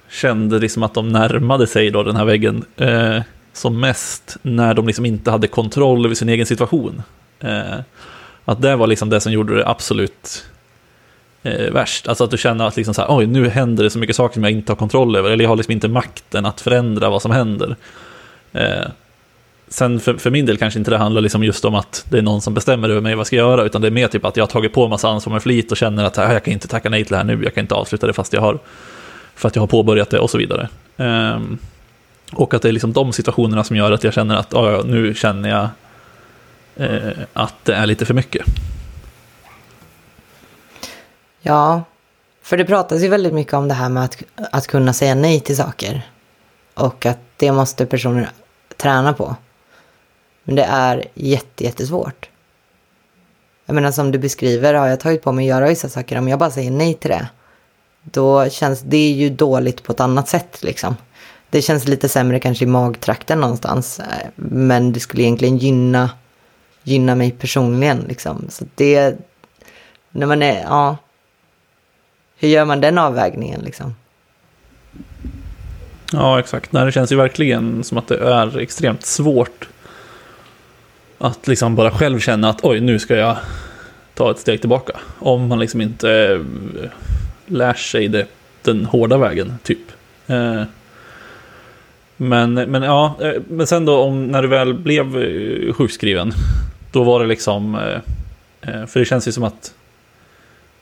kände 0.10 0.60
liksom 0.60 0.84
att 0.84 0.94
de 0.94 1.10
närmade 1.10 1.68
sig 1.68 1.92
då 1.92 2.04
den 2.04 2.16
här 2.16 2.26
väggen 2.26 2.64
eh, 2.78 3.22
som 3.60 3.80
mest 3.80 4.38
när 4.42 4.74
de 4.74 4.88
liksom 4.88 5.06
inte 5.06 5.32
hade 5.32 5.48
kontroll 5.48 6.06
över 6.06 6.16
sin 6.16 6.30
egen 6.30 6.46
situation. 6.46 7.02
Eh, 7.40 7.80
att 8.46 8.62
det 8.62 8.76
var 8.76 8.88
liksom 8.88 9.10
det 9.10 9.22
som 9.22 9.32
gjorde 9.32 9.56
det 9.56 9.68
absolut 9.68 10.46
eh, 11.44 11.72
värst. 11.74 12.08
Alltså 12.08 12.24
att 12.24 12.32
du 12.32 12.38
känner 12.38 12.68
att 12.68 12.78
liksom 12.78 12.94
så 12.94 13.02
här, 13.02 13.18
oj, 13.18 13.26
nu 13.26 13.50
händer 13.50 13.84
det 13.84 13.90
så 13.90 14.00
mycket 14.00 14.16
saker 14.16 14.34
som 14.34 14.44
jag 14.44 14.52
inte 14.52 14.72
har 14.72 14.78
kontroll 14.78 15.16
över, 15.16 15.30
eller 15.30 15.44
jag 15.44 15.50
har 15.50 15.56
liksom 15.56 15.72
inte 15.72 15.88
makten 15.88 16.46
att 16.46 16.62
förändra 16.62 17.10
vad 17.10 17.22
som 17.22 17.32
händer. 17.32 17.76
Eh, 18.54 18.88
sen 19.68 20.00
för, 20.00 20.14
för, 20.14 20.30
min 20.30 20.46
del 20.46 20.58
kanske 20.58 20.80
inte 20.80 20.92
det 20.92 20.98
handlar 20.98 21.22
liksom 21.22 21.44
just 21.44 21.66
om 21.66 21.76
att 21.76 22.06
det 22.10 22.18
är 22.18 22.22
någon 22.22 22.42
som 22.42 22.54
bestämmer 22.54 22.90
över 22.90 23.02
mig 23.02 23.16
vad 23.16 23.20
jag 23.20 23.28
ska 23.28 23.36
göra, 23.36 23.64
utan 23.64 23.82
det 23.82 23.88
är 23.88 23.92
mer 23.92 24.08
typ 24.08 24.26
att 24.26 24.38
jag 24.38 24.44
har 24.44 24.50
tagit 24.50 24.74
på 24.74 24.84
en 24.84 24.90
massa 24.90 25.10
ansvar 25.10 25.34
med 25.34 25.44
flit 25.44 25.72
och 25.72 25.78
känner 25.78 26.04
att 26.04 26.18
ah, 26.18 26.34
jag 26.34 26.44
kan 26.44 26.54
inte 26.54 26.68
tacka 26.68 26.90
nej 26.90 27.04
till 27.04 27.12
det 27.12 27.18
här 27.18 27.24
nu, 27.24 27.44
jag 27.44 27.54
kan 27.54 27.62
inte 27.62 27.76
avsluta 27.76 28.08
det 28.08 28.14
fast 28.14 28.34
jag 28.34 28.42
har, 28.42 28.60
för 29.36 29.48
att 29.48 29.56
jag 29.56 29.62
har 29.62 29.68
påbörjat 29.68 30.10
det 30.10 30.20
och 30.20 30.30
så 30.30 30.38
vidare. 30.38 30.70
Um, 30.98 31.60
och 32.34 32.54
att 32.54 32.62
det 32.62 32.68
är 32.70 32.72
liksom 32.72 32.94
de 32.94 33.14
situationerna 33.14 33.64
som 33.64 33.76
gör 33.76 33.92
att 33.92 34.04
jag 34.04 34.14
känner 34.14 34.36
att 34.36 34.54
oh 34.54 34.86
nu 34.86 35.14
känner 35.14 35.50
jag 35.50 35.70
eh, 36.76 37.14
att 37.34 37.56
det 37.64 37.76
är 37.76 37.86
lite 37.86 38.06
för 38.06 38.14
mycket. 38.14 38.46
Ja, 41.42 41.84
för 42.42 42.58
det 42.58 42.66
pratas 42.66 43.02
ju 43.02 43.08
väldigt 43.08 43.34
mycket 43.34 43.54
om 43.54 43.68
det 43.68 43.74
här 43.74 43.90
med 43.90 44.04
att, 44.04 44.24
att 44.36 44.68
kunna 44.68 44.94
säga 44.94 45.16
nej 45.16 45.40
till 45.40 45.58
saker. 45.58 46.02
Och 46.74 47.06
att 47.06 47.20
det 47.38 47.52
måste 47.52 47.86
personer 47.86 48.30
träna 48.78 49.14
på. 49.14 49.36
Men 50.44 50.56
det 50.56 50.64
är 50.64 51.08
jätte, 51.14 51.64
jättesvårt. 51.64 52.30
Jag 53.66 53.74
menar 53.74 53.92
som 53.92 54.12
du 54.12 54.20
beskriver, 54.20 54.74
har 54.74 54.88
jag 54.88 55.00
tagit 55.00 55.22
på 55.22 55.32
mig 55.32 55.46
att 55.46 55.58
göra 55.58 55.70
vissa 55.70 55.90
saker, 55.90 56.18
om 56.18 56.28
jag 56.28 56.40
bara 56.40 56.52
säger 56.52 56.72
nej 56.72 56.94
till 56.94 57.10
det, 57.10 57.28
då 58.04 58.50
känns 58.50 58.82
det 58.82 59.10
ju 59.10 59.30
dåligt 59.30 59.84
på 59.84 59.92
ett 59.92 60.00
annat 60.00 60.28
sätt 60.28 60.64
liksom. 60.64 60.96
Det 61.50 61.62
känns 61.62 61.88
lite 61.88 62.10
sämre 62.10 62.40
kanske 62.40 62.66
i 62.66 62.68
magtrakten 62.68 63.40
någonstans. 63.40 64.00
Eh, 64.00 64.30
men 64.36 64.94
det 64.94 65.00
skulle 65.00 65.24
egentligen 65.24 65.58
gynna, 65.58 66.10
gynna 66.84 67.16
mig 67.16 67.32
personligen 67.32 68.06
liksom. 68.08 68.46
Så 68.50 68.66
det, 68.76 69.18
när 70.12 70.28
man 70.28 70.44
är, 70.44 70.62
ja, 70.62 70.98
hur 72.38 72.50
gör 72.50 72.66
man 72.66 72.82
den 72.82 72.98
avvägningen 72.98 73.62
liksom? 73.62 73.96
Ja, 76.12 76.40
exakt. 76.40 76.72
Nej, 76.72 76.86
det 76.86 76.92
känns 76.92 77.12
ju 77.12 77.16
verkligen 77.16 77.84
som 77.84 77.98
att 77.98 78.08
det 78.08 78.18
är 78.18 78.58
extremt 78.60 79.06
svårt 79.06 79.68
att 81.18 81.48
liksom 81.48 81.76
bara 81.76 81.92
själv 81.92 82.20
känna 82.20 82.50
att 82.50 82.64
oj, 82.64 82.80
nu 82.80 83.00
ska 83.00 83.16
jag 83.16 83.38
ta 84.14 84.32
ett 84.32 84.40
steg 84.40 84.60
tillbaka. 84.60 84.94
Om 85.20 85.48
man 85.48 85.60
liksom 85.60 85.82
inte 85.82 86.12
äh, 86.12 86.90
lär 87.46 87.74
sig 87.74 88.08
det, 88.08 88.28
den 88.62 88.86
hårda 88.86 89.18
vägen, 89.18 89.58
typ. 89.64 89.80
Äh, 90.28 90.64
men, 92.22 92.54
men 92.54 92.84
ja, 92.84 93.16
eh, 93.22 93.42
men 93.48 93.68
sen 93.68 93.86
då 93.86 93.98
om 93.98 94.28
när 94.28 94.42
du 94.42 94.48
väl 94.48 94.74
blev 94.74 95.18
eh, 95.18 95.74
sjukskriven, 95.74 96.34
då 96.92 97.04
var 97.04 97.20
det 97.20 97.26
liksom, 97.26 97.76
eh, 97.76 98.86
för 98.86 99.00
det 99.00 99.06
känns 99.06 99.28
ju 99.28 99.32
som 99.32 99.44
att 99.44 99.74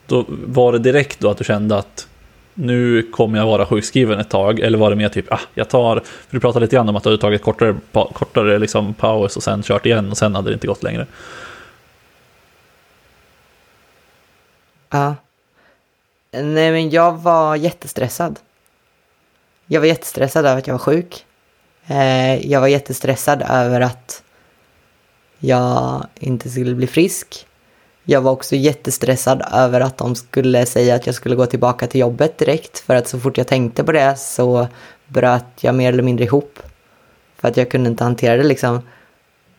då 0.05 0.25
var 0.27 0.71
det 0.71 0.79
direkt 0.79 1.19
då 1.19 1.29
att 1.29 1.37
du 1.37 1.43
kände 1.43 1.77
att 1.77 2.07
nu 2.53 3.01
kommer 3.01 3.37
jag 3.37 3.45
vara 3.45 3.65
sjukskriven 3.65 4.19
ett 4.19 4.29
tag, 4.29 4.59
eller 4.59 4.77
var 4.77 4.89
det 4.89 4.95
mer 4.95 5.09
typ, 5.09 5.31
ah, 5.31 5.39
jag 5.53 5.69
tar, 5.69 5.95
för 5.95 6.35
du 6.35 6.39
pratade 6.39 6.65
lite 6.65 6.75
grann 6.75 6.89
om 6.89 6.95
att 6.95 7.03
du 7.03 7.09
hade 7.09 7.21
tagit 7.21 7.41
kortare, 7.41 7.75
kortare 7.91 8.59
liksom 8.59 8.93
paus 8.93 9.37
och 9.37 9.43
sen 9.43 9.63
kört 9.63 9.85
igen 9.85 10.11
och 10.11 10.17
sen 10.17 10.35
hade 10.35 10.49
det 10.49 10.53
inte 10.53 10.67
gått 10.67 10.83
längre. 10.83 11.07
Ja. 14.89 15.15
Nej 16.31 16.71
men 16.71 16.89
jag 16.89 17.21
var 17.21 17.55
jättestressad. 17.55 18.39
Jag 19.65 19.79
var 19.79 19.87
jättestressad 19.87 20.45
över 20.45 20.57
att 20.57 20.67
jag 20.67 20.73
var 20.73 20.79
sjuk. 20.79 21.26
Eh, 21.87 22.47
jag 22.47 22.61
var 22.61 22.67
jättestressad 22.67 23.43
över 23.49 23.81
att 23.81 24.23
jag 25.39 26.05
inte 26.15 26.49
skulle 26.49 26.75
bli 26.75 26.87
frisk. 26.87 27.47
Jag 28.03 28.21
var 28.21 28.31
också 28.31 28.55
jättestressad 28.55 29.43
över 29.53 29.81
att 29.81 29.97
de 29.97 30.15
skulle 30.15 30.65
säga 30.65 30.95
att 30.95 31.05
jag 31.05 31.15
skulle 31.15 31.35
gå 31.35 31.45
tillbaka 31.45 31.87
till 31.87 32.01
jobbet 32.01 32.37
direkt. 32.37 32.79
För 32.79 32.95
att 32.95 33.07
så 33.07 33.19
fort 33.19 33.37
jag 33.37 33.47
tänkte 33.47 33.83
på 33.83 33.91
det 33.91 34.15
så 34.19 34.67
bröt 35.07 35.45
jag 35.61 35.75
mer 35.75 35.93
eller 35.93 36.03
mindre 36.03 36.25
ihop. 36.25 36.59
För 37.37 37.47
att 37.47 37.57
jag 37.57 37.71
kunde 37.71 37.89
inte 37.89 38.03
hantera 38.03 38.37
det 38.37 38.43
liksom. 38.43 38.81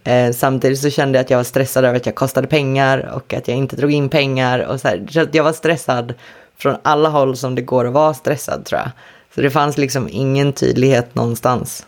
Eh, 0.04 0.32
samtidigt 0.32 0.78
så 0.78 0.90
kände 0.90 1.18
jag 1.18 1.24
att 1.24 1.30
jag 1.30 1.38
var 1.38 1.44
stressad 1.44 1.84
över 1.84 1.96
att 1.96 2.06
jag 2.06 2.14
kostade 2.14 2.46
pengar 2.46 3.10
och 3.14 3.34
att 3.34 3.48
jag 3.48 3.56
inte 3.56 3.76
drog 3.76 3.92
in 3.92 4.08
pengar. 4.08 4.58
Och 4.58 4.80
så, 4.80 4.88
här. 4.88 5.06
så 5.10 5.26
jag 5.32 5.44
var 5.44 5.52
stressad 5.52 6.14
från 6.56 6.76
alla 6.82 7.08
håll 7.08 7.36
som 7.36 7.54
det 7.54 7.62
går 7.62 7.86
att 7.86 7.92
vara 7.92 8.14
stressad 8.14 8.64
tror 8.64 8.80
jag. 8.80 8.90
Så 9.34 9.40
det 9.40 9.50
fanns 9.50 9.78
liksom 9.78 10.08
ingen 10.10 10.52
tydlighet 10.52 11.14
någonstans. 11.14 11.86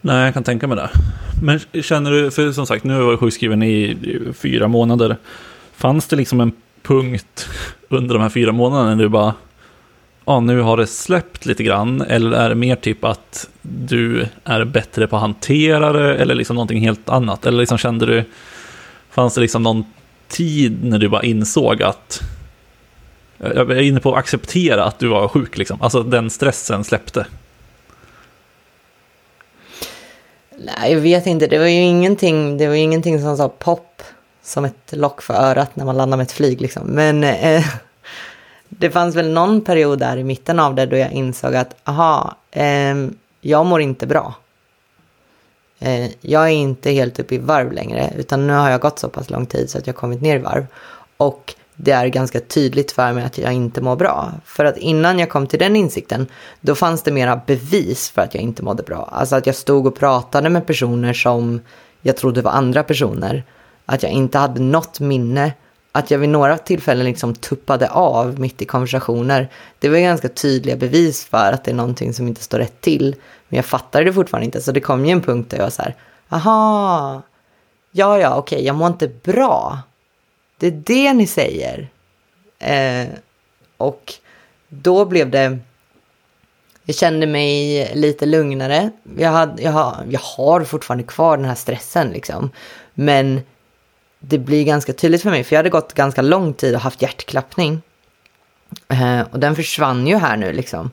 Nej, 0.00 0.24
jag 0.24 0.34
kan 0.34 0.44
tänka 0.44 0.66
mig 0.66 0.76
det. 0.76 0.90
Men 1.42 1.82
känner 1.82 2.10
du, 2.10 2.30
för 2.30 2.52
som 2.52 2.66
sagt, 2.66 2.84
nu 2.84 2.92
har 2.92 3.00
jag 3.00 3.06
varit 3.06 3.20
sjukskriven 3.20 3.62
i 3.62 3.96
fyra 4.34 4.68
månader. 4.68 5.16
Fanns 5.76 6.06
det 6.06 6.16
liksom 6.16 6.40
en 6.40 6.52
punkt 6.82 7.48
under 7.88 8.14
de 8.14 8.22
här 8.22 8.28
fyra 8.28 8.52
månaderna 8.52 8.94
när 8.94 9.02
du 9.02 9.08
bara, 9.08 9.34
ja 10.24 10.40
nu 10.40 10.60
har 10.60 10.76
det 10.76 10.86
släppt 10.86 11.46
lite 11.46 11.62
grann? 11.62 12.00
Eller 12.00 12.32
är 12.32 12.48
det 12.48 12.54
mer 12.54 12.76
typ 12.76 13.04
att 13.04 13.48
du 13.62 14.26
är 14.44 14.64
bättre 14.64 15.06
på 15.06 15.16
att 15.16 15.22
hantera 15.22 15.92
det? 15.92 16.14
Eller 16.16 16.34
liksom 16.34 16.56
någonting 16.56 16.80
helt 16.80 17.08
annat? 17.08 17.46
Eller 17.46 17.58
liksom 17.58 17.78
kände 17.78 18.06
du, 18.06 18.24
fanns 19.10 19.34
det 19.34 19.40
liksom 19.40 19.62
någon 19.62 19.84
tid 20.28 20.84
när 20.84 20.98
du 20.98 21.08
bara 21.08 21.22
insåg 21.22 21.82
att 21.82 22.22
jag 23.38 23.70
är 23.70 23.82
inne 23.82 24.00
på 24.00 24.12
att 24.12 24.18
acceptera 24.18 24.84
att 24.84 24.98
du 24.98 25.08
var 25.08 25.28
sjuk, 25.28 25.58
liksom. 25.58 25.82
alltså 25.82 26.02
den 26.02 26.30
stressen 26.30 26.84
släppte. 26.84 27.26
Nej, 30.64 30.92
jag 30.92 31.00
vet 31.00 31.26
inte. 31.26 31.46
Det 31.46 31.58
var 31.58 31.66
ju 31.66 31.80
ingenting, 31.80 32.58
det 32.58 32.68
var 32.68 32.74
ingenting 32.74 33.20
som 33.20 33.36
sa 33.36 33.48
pop 33.48 34.02
som 34.42 34.64
ett 34.64 34.92
lock 34.92 35.22
för 35.22 35.34
örat 35.34 35.76
när 35.76 35.84
man 35.84 35.96
landar 35.96 36.16
med 36.16 36.24
ett 36.24 36.32
flyg. 36.32 36.60
Liksom. 36.60 36.86
Men 36.86 37.24
eh, 37.24 37.64
det 38.68 38.90
fanns 38.90 39.16
väl 39.16 39.32
någon 39.32 39.60
period 39.60 39.98
där 39.98 40.16
i 40.16 40.24
mitten 40.24 40.60
av 40.60 40.74
det 40.74 40.86
då 40.86 40.96
jag 40.96 41.12
insåg 41.12 41.54
att 41.54 41.76
aha, 41.84 42.36
eh, 42.50 42.94
jag 43.40 43.66
mår 43.66 43.80
inte 43.80 44.06
bra. 44.06 44.34
Eh, 45.78 46.10
jag 46.20 46.42
är 46.42 46.52
inte 46.52 46.90
helt 46.90 47.18
uppe 47.18 47.34
i 47.34 47.38
varv 47.38 47.72
längre, 47.72 48.12
utan 48.16 48.46
nu 48.46 48.52
har 48.52 48.70
jag 48.70 48.80
gått 48.80 48.98
så 48.98 49.08
pass 49.08 49.30
lång 49.30 49.46
tid 49.46 49.70
så 49.70 49.78
att 49.78 49.86
jag 49.86 49.96
kommit 49.96 50.22
ner 50.22 50.36
i 50.36 50.42
varv. 50.42 50.66
Och 51.16 51.54
det 51.80 51.90
är 51.90 52.06
ganska 52.06 52.40
tydligt 52.40 52.92
för 52.92 53.12
mig 53.12 53.24
att 53.24 53.38
jag 53.38 53.52
inte 53.52 53.80
mår 53.80 53.96
bra. 53.96 54.32
För 54.44 54.64
att 54.64 54.76
innan 54.76 55.18
jag 55.18 55.30
kom 55.30 55.46
till 55.46 55.58
den 55.58 55.76
insikten, 55.76 56.26
då 56.60 56.74
fanns 56.74 57.02
det 57.02 57.12
mera 57.12 57.40
bevis 57.46 58.10
för 58.10 58.22
att 58.22 58.34
jag 58.34 58.42
inte 58.42 58.62
mådde 58.62 58.82
bra. 58.82 59.08
Alltså 59.12 59.36
att 59.36 59.46
jag 59.46 59.54
stod 59.54 59.86
och 59.86 59.98
pratade 59.98 60.50
med 60.50 60.66
personer 60.66 61.12
som 61.12 61.60
jag 62.00 62.16
trodde 62.16 62.42
var 62.42 62.50
andra 62.50 62.82
personer. 62.82 63.44
Att 63.86 64.02
jag 64.02 64.12
inte 64.12 64.38
hade 64.38 64.60
något 64.60 65.00
minne. 65.00 65.52
Att 65.92 66.10
jag 66.10 66.18
vid 66.18 66.28
några 66.28 66.58
tillfällen 66.58 67.06
liksom 67.06 67.34
tuppade 67.34 67.90
av 67.90 68.40
mitt 68.40 68.62
i 68.62 68.64
konversationer. 68.64 69.48
Det 69.78 69.88
var 69.88 69.98
ganska 69.98 70.28
tydliga 70.28 70.76
bevis 70.76 71.24
för 71.24 71.52
att 71.52 71.64
det 71.64 71.70
är 71.70 71.74
någonting 71.74 72.14
som 72.14 72.28
inte 72.28 72.42
står 72.42 72.58
rätt 72.58 72.80
till. 72.80 73.16
Men 73.48 73.56
jag 73.56 73.64
fattade 73.64 74.04
det 74.04 74.12
fortfarande 74.12 74.44
inte. 74.44 74.60
Så 74.60 74.72
det 74.72 74.80
kom 74.80 75.06
ju 75.06 75.12
en 75.12 75.22
punkt 75.22 75.50
där 75.50 75.56
jag 75.56 75.64
var 75.64 75.70
så 75.70 75.82
här, 75.82 75.94
aha, 76.28 77.22
ja, 77.90 78.18
ja, 78.18 78.36
okej, 78.36 78.64
jag 78.64 78.76
mår 78.76 78.86
inte 78.88 79.08
bra. 79.08 79.78
Det 80.58 80.66
är 80.66 80.70
det 80.70 81.12
ni 81.12 81.26
säger. 81.26 81.88
Eh, 82.58 83.06
och 83.76 84.14
då 84.68 85.04
blev 85.04 85.30
det... 85.30 85.58
Jag 86.84 86.96
kände 86.96 87.26
mig 87.26 87.90
lite 87.94 88.26
lugnare. 88.26 88.90
Jag, 89.18 89.30
hade, 89.30 89.62
jag, 89.62 89.72
har, 89.72 90.06
jag 90.10 90.20
har 90.20 90.64
fortfarande 90.64 91.04
kvar 91.04 91.36
den 91.36 91.46
här 91.46 91.54
stressen 91.54 92.10
liksom. 92.10 92.50
Men 92.94 93.40
det 94.20 94.38
blir 94.38 94.64
ganska 94.64 94.92
tydligt 94.92 95.22
för 95.22 95.30
mig, 95.30 95.44
för 95.44 95.54
jag 95.54 95.58
hade 95.58 95.70
gått 95.70 95.94
ganska 95.94 96.22
lång 96.22 96.54
tid 96.54 96.74
och 96.74 96.80
haft 96.80 97.02
hjärtklappning. 97.02 97.82
Eh, 98.88 99.20
och 99.30 99.38
den 99.38 99.56
försvann 99.56 100.06
ju 100.06 100.16
här 100.16 100.36
nu 100.36 100.52
liksom. 100.52 100.90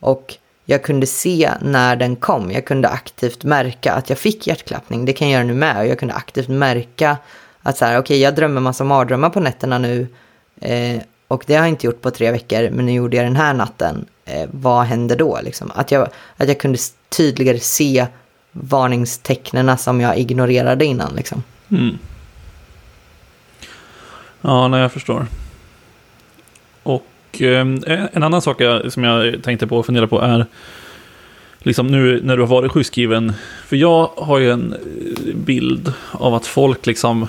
Och 0.00 0.34
jag 0.64 0.82
kunde 0.82 1.06
se 1.06 1.52
när 1.60 1.96
den 1.96 2.16
kom. 2.16 2.50
Jag 2.50 2.64
kunde 2.64 2.88
aktivt 2.88 3.44
märka 3.44 3.92
att 3.92 4.08
jag 4.08 4.18
fick 4.18 4.46
hjärtklappning. 4.46 5.04
Det 5.04 5.12
kan 5.12 5.28
jag 5.28 5.38
göra 5.38 5.46
nu 5.46 5.54
med. 5.54 5.78
Och 5.78 5.86
jag 5.86 5.98
kunde 5.98 6.14
aktivt 6.14 6.48
märka 6.48 7.16
att 7.66 7.78
så 7.78 7.84
här, 7.84 7.92
okej, 7.92 8.00
okay, 8.00 8.16
jag 8.16 8.34
drömmer 8.34 8.60
massa 8.60 8.84
mardrömmar 8.84 9.30
på 9.30 9.40
nätterna 9.40 9.78
nu. 9.78 10.06
Eh, 10.60 11.00
och 11.28 11.44
det 11.46 11.54
har 11.54 11.62
jag 11.62 11.68
inte 11.68 11.86
gjort 11.86 12.00
på 12.00 12.10
tre 12.10 12.32
veckor, 12.32 12.70
men 12.70 12.86
nu 12.86 12.92
gjorde 12.92 13.16
jag 13.16 13.26
den 13.26 13.36
här 13.36 13.54
natten. 13.54 14.06
Eh, 14.24 14.48
vad 14.52 14.84
händer 14.84 15.16
då? 15.16 15.40
Liksom? 15.44 15.72
Att, 15.74 15.90
jag, 15.90 16.08
att 16.36 16.48
jag 16.48 16.60
kunde 16.60 16.78
tydligare 17.08 17.58
se 17.58 18.06
varningstecknen 18.52 19.78
som 19.78 20.00
jag 20.00 20.18
ignorerade 20.18 20.84
innan. 20.84 21.14
Liksom. 21.14 21.42
Mm. 21.70 21.98
Ja, 24.40 24.68
nej, 24.68 24.80
jag 24.80 24.92
förstår. 24.92 25.26
Och 26.82 27.06
eh, 27.32 27.66
en 28.12 28.22
annan 28.22 28.42
sak 28.42 28.60
jag, 28.60 28.92
som 28.92 29.04
jag 29.04 29.42
tänkte 29.42 29.66
på 29.66 29.78
och 29.78 29.86
funderade 29.86 30.08
på 30.08 30.20
är 30.20 30.46
liksom 31.58 31.86
nu 31.86 32.20
när 32.24 32.36
du 32.36 32.42
har 32.42 32.48
varit 32.48 32.72
sjukskriven. 32.72 33.32
För 33.66 33.76
jag 33.76 34.10
har 34.16 34.38
ju 34.38 34.50
en 34.50 34.72
eh, 34.72 35.34
bild 35.34 35.92
av 36.10 36.34
att 36.34 36.46
folk 36.46 36.86
liksom 36.86 37.28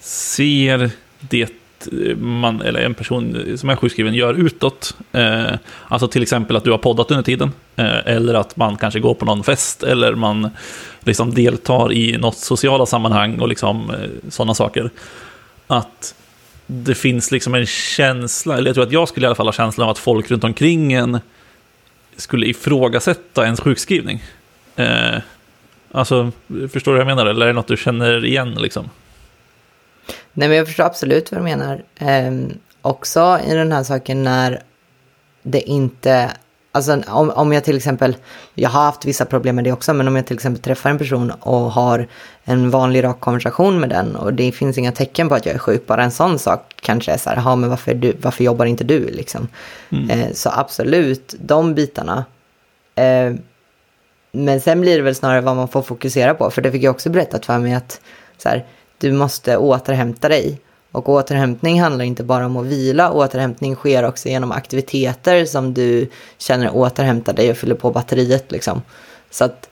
ser 0.00 0.90
det 1.20 1.52
eh, 1.92 2.16
man, 2.16 2.62
eller 2.62 2.80
en 2.80 2.94
person 2.94 3.56
som 3.58 3.70
är 3.70 3.76
sjukskriven 3.76 4.14
gör 4.14 4.34
utåt. 4.34 4.96
Eh, 5.12 5.54
alltså 5.88 6.08
till 6.08 6.22
exempel 6.22 6.56
att 6.56 6.64
du 6.64 6.70
har 6.70 6.78
poddat 6.78 7.10
under 7.10 7.22
tiden. 7.22 7.52
Eh, 7.76 7.98
eller 8.06 8.34
att 8.34 8.56
man 8.56 8.76
kanske 8.76 9.00
går 9.00 9.14
på 9.14 9.24
någon 9.24 9.44
fest. 9.44 9.82
Eller 9.82 10.14
man 10.14 10.50
liksom 11.00 11.34
deltar 11.34 11.92
i 11.92 12.18
något 12.18 12.36
sociala 12.36 12.86
sammanhang 12.86 13.40
och 13.40 13.48
liksom, 13.48 13.90
eh, 13.90 14.30
sådana 14.30 14.54
saker. 14.54 14.90
Att 15.66 16.14
det 16.66 16.94
finns 16.94 17.30
liksom 17.30 17.54
en 17.54 17.66
känsla, 17.66 18.56
eller 18.56 18.68
jag 18.68 18.74
tror 18.74 18.86
att 18.86 18.92
jag 18.92 19.08
skulle 19.08 19.24
i 19.24 19.28
alla 19.28 19.34
fall 19.34 19.46
ha 19.46 19.52
känslan 19.52 19.84
av 19.84 19.90
att 19.90 19.98
folk 19.98 20.30
runt 20.30 20.44
omkring 20.44 20.92
en 20.92 21.20
skulle 22.16 22.46
ifrågasätta 22.46 23.44
ens 23.44 23.60
sjukskrivning. 23.60 24.22
Eh, 24.76 25.18
alltså, 25.92 26.32
förstår 26.72 26.92
du 26.92 26.98
vad 26.98 27.00
jag 27.00 27.16
menar? 27.16 27.26
Eller 27.26 27.46
är 27.46 27.46
det 27.46 27.52
något 27.52 27.68
du 27.68 27.76
känner 27.76 28.24
igen 28.24 28.54
liksom? 28.54 28.90
Nej, 30.32 30.48
men 30.48 30.56
jag 30.56 30.66
förstår 30.66 30.84
absolut 30.84 31.32
vad 31.32 31.40
du 31.40 31.44
menar. 31.44 31.82
Eh, 31.98 32.32
också 32.82 33.38
i 33.46 33.54
den 33.54 33.72
här 33.72 33.82
saken 33.82 34.22
när 34.22 34.62
det 35.42 35.60
inte... 35.60 36.30
Alltså 36.72 37.02
om, 37.06 37.30
om 37.30 37.52
jag 37.52 37.64
till 37.64 37.76
exempel, 37.76 38.16
jag 38.54 38.70
har 38.70 38.82
haft 38.82 39.04
vissa 39.04 39.24
problem 39.24 39.56
med 39.56 39.64
det 39.64 39.72
också, 39.72 39.94
men 39.94 40.08
om 40.08 40.16
jag 40.16 40.26
till 40.26 40.36
exempel 40.36 40.62
träffar 40.62 40.90
en 40.90 40.98
person 40.98 41.30
och 41.30 41.72
har 41.72 42.08
en 42.44 42.70
vanlig 42.70 43.04
rak 43.04 43.20
konversation 43.20 43.80
med 43.80 43.88
den 43.88 44.16
och 44.16 44.34
det 44.34 44.52
finns 44.52 44.78
inga 44.78 44.92
tecken 44.92 45.28
på 45.28 45.34
att 45.34 45.46
jag 45.46 45.54
är 45.54 45.58
sjuk, 45.58 45.86
bara 45.86 46.04
en 46.04 46.10
sån 46.10 46.38
sak 46.38 46.74
kanske 46.80 47.12
är 47.12 47.16
så 47.16 47.30
här, 47.30 47.56
men 47.56 47.70
varför, 47.70 47.94
du, 47.94 48.16
varför 48.22 48.44
jobbar 48.44 48.66
inte 48.66 48.84
du 48.84 49.06
liksom? 49.06 49.48
Mm. 49.92 50.10
Eh, 50.10 50.32
så 50.32 50.50
absolut, 50.50 51.34
de 51.40 51.74
bitarna. 51.74 52.24
Eh, 52.94 53.34
men 54.32 54.60
sen 54.60 54.80
blir 54.80 54.96
det 54.96 55.02
väl 55.02 55.14
snarare 55.14 55.40
vad 55.40 55.56
man 55.56 55.68
får 55.68 55.82
fokusera 55.82 56.34
på, 56.34 56.50
för 56.50 56.62
det 56.62 56.72
fick 56.72 56.82
jag 56.82 56.90
också 56.90 57.10
berättat 57.10 57.46
för 57.46 57.58
mig 57.58 57.74
att 57.74 58.00
så 58.38 58.48
här, 58.48 58.64
du 58.98 59.12
måste 59.12 59.56
återhämta 59.56 60.28
dig. 60.28 60.60
Och 60.92 61.08
återhämtning 61.08 61.80
handlar 61.80 62.04
inte 62.04 62.24
bara 62.24 62.46
om 62.46 62.56
att 62.56 62.66
vila, 62.66 63.12
återhämtning 63.12 63.74
sker 63.74 64.04
också 64.04 64.28
genom 64.28 64.52
aktiviteter 64.52 65.44
som 65.44 65.74
du 65.74 66.08
känner 66.38 66.76
återhämtar 66.76 67.32
dig 67.32 67.50
och 67.50 67.56
fyller 67.56 67.74
på 67.74 67.90
batteriet. 67.90 68.52
Liksom. 68.52 68.82
Så 69.30 69.44
att 69.44 69.68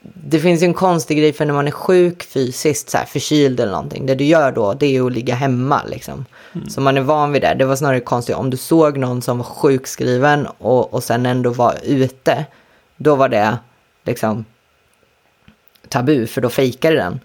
det 0.00 0.40
finns 0.40 0.62
ju 0.62 0.64
en 0.64 0.74
konstig 0.74 1.18
grej 1.18 1.32
för 1.32 1.44
när 1.44 1.54
man 1.54 1.66
är 1.66 1.70
sjuk 1.70 2.22
fysiskt, 2.22 2.90
så 2.90 2.98
här, 2.98 3.04
förkyld 3.04 3.60
eller 3.60 3.72
någonting. 3.72 4.06
Det 4.06 4.14
du 4.14 4.24
gör 4.24 4.52
då, 4.52 4.74
det 4.74 4.96
är 4.96 5.06
att 5.06 5.12
ligga 5.12 5.34
hemma 5.34 5.82
liksom. 5.86 6.24
Mm. 6.54 6.68
Så 6.68 6.80
man 6.80 6.96
är 6.96 7.00
van 7.00 7.32
vid 7.32 7.42
det. 7.42 7.54
Det 7.54 7.64
var 7.64 7.76
snarare 7.76 8.00
konstigt 8.00 8.36
om 8.36 8.50
du 8.50 8.56
såg 8.56 8.98
någon 8.98 9.22
som 9.22 9.38
var 9.38 9.44
sjukskriven 9.44 10.46
och, 10.46 10.94
och 10.94 11.04
sen 11.04 11.26
ändå 11.26 11.50
var 11.50 11.74
ute. 11.82 12.44
Då 12.96 13.14
var 13.14 13.28
det 13.28 13.58
liksom 14.04 14.44
tabu, 15.88 16.26
för 16.26 16.40
då 16.40 16.48
fejkade 16.48 16.96
den. 16.96 17.20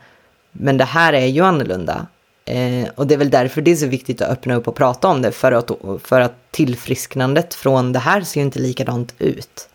Men 0.53 0.77
det 0.77 0.83
här 0.83 1.13
är 1.13 1.25
ju 1.25 1.41
annorlunda. 1.41 2.07
Eh, 2.45 2.89
och 2.95 3.07
det 3.07 3.13
är 3.13 3.17
väl 3.17 3.29
därför 3.29 3.61
det 3.61 3.71
är 3.71 3.75
så 3.75 3.87
viktigt 3.87 4.21
att 4.21 4.29
öppna 4.29 4.55
upp 4.55 4.67
och 4.67 4.75
prata 4.75 5.07
om 5.07 5.21
det. 5.21 5.31
För 5.31 5.51
att, 5.51 5.71
för 6.03 6.21
att 6.21 6.33
tillfrisknandet 6.51 7.53
från 7.53 7.93
det 7.93 7.99
här 7.99 8.21
ser 8.21 8.39
ju 8.39 8.45
inte 8.45 8.59
likadant 8.59 9.13
ut. 9.19 9.69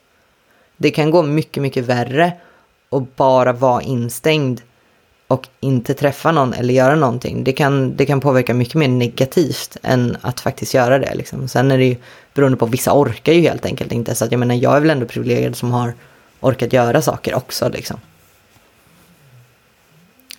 Det 0.77 0.91
kan 0.91 1.11
gå 1.11 1.23
mycket, 1.23 1.63
mycket 1.63 1.85
värre 1.85 2.33
och 2.89 3.03
bara 3.17 3.53
vara 3.53 3.83
instängd 3.83 4.61
och 5.29 5.49
inte 5.61 5.95
träffa 5.95 6.33
någon 6.33 6.55
eller 6.55 6.75
göra 6.75 6.97
någonting. 6.97 7.45
Det 7.45 7.53
kan, 7.53 7.97
det 7.97 8.07
kan 8.07 8.21
påverka 8.21 8.55
mycket 8.55 8.75
mer 8.75 8.89
negativt 8.89 9.77
än 9.83 10.17
att 10.21 10.41
faktiskt 10.41 10.75
göra 10.75 10.99
det. 10.99 11.15
Liksom. 11.15 11.49
Sen 11.49 11.71
är 11.71 11.79
det 11.79 11.85
ju 11.85 11.97
beroende 12.35 12.59
på, 12.59 12.67
vissa 12.67 12.93
orkar 12.93 13.33
ju 13.33 13.41
helt 13.41 13.67
enkelt 13.67 13.93
inte. 13.93 14.15
Så 14.15 14.25
att 14.25 14.33
jag 14.33 14.39
menar, 14.39 14.55
jag 14.55 14.77
är 14.77 14.81
väl 14.81 14.91
ändå 14.91 15.07
privilegierad 15.07 15.57
som 15.57 15.73
har 15.73 15.95
orkat 16.41 16.73
göra 16.73 17.03
saker 17.03 17.35
också. 17.35 17.69
Liksom. 17.69 18.01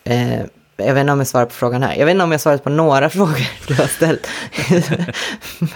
Eh, 0.10 0.46
jag 0.78 0.94
vet 0.94 1.02
inte 1.02 1.14
om 1.14 1.20
jag 1.20 1.28
svarar 1.28 1.46
på 1.46 1.52
frågan 1.52 1.84
här. 1.84 1.96
Jag 1.96 2.06
vet 2.06 2.14
inte 2.14 2.24
om 2.24 2.32
jag 2.32 2.42
svarat 2.42 2.64
på 2.64 2.70
några 2.70 3.10
frågor 3.10 3.68
du 3.68 3.74
har 3.74 3.88
ställt. 3.88 4.28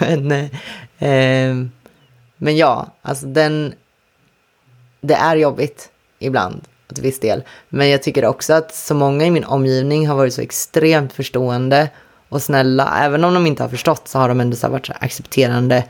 men, 0.00 0.32
eh, 0.32 1.08
eh, 1.10 1.54
men 2.36 2.56
ja, 2.56 2.86
alltså 3.02 3.26
den... 3.26 3.74
Det 5.00 5.14
är 5.14 5.36
jobbigt 5.36 5.90
ibland, 6.18 6.64
till 6.94 7.02
viss 7.02 7.20
del. 7.20 7.42
Men 7.68 7.90
jag 7.90 8.02
tycker 8.02 8.24
också 8.24 8.52
att 8.52 8.74
så 8.74 8.94
många 8.94 9.24
i 9.26 9.30
min 9.30 9.44
omgivning 9.44 10.08
har 10.08 10.16
varit 10.16 10.34
så 10.34 10.40
extremt 10.40 11.12
förstående 11.12 11.88
och 12.28 12.42
snälla. 12.42 12.98
Även 13.04 13.24
om 13.24 13.34
de 13.34 13.46
inte 13.46 13.62
har 13.62 13.70
förstått 13.70 14.08
så 14.08 14.18
har 14.18 14.28
de 14.28 14.40
ändå 14.40 14.56
så 14.56 14.68
varit 14.68 14.86
så 14.86 14.92
accepterande. 15.00 15.84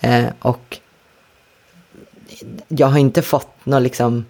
Eh, 0.00 0.26
och 0.40 0.78
jag 2.68 2.86
har 2.86 2.98
inte 2.98 3.22
fått 3.22 3.66
något 3.66 3.82
liksom 3.82 4.24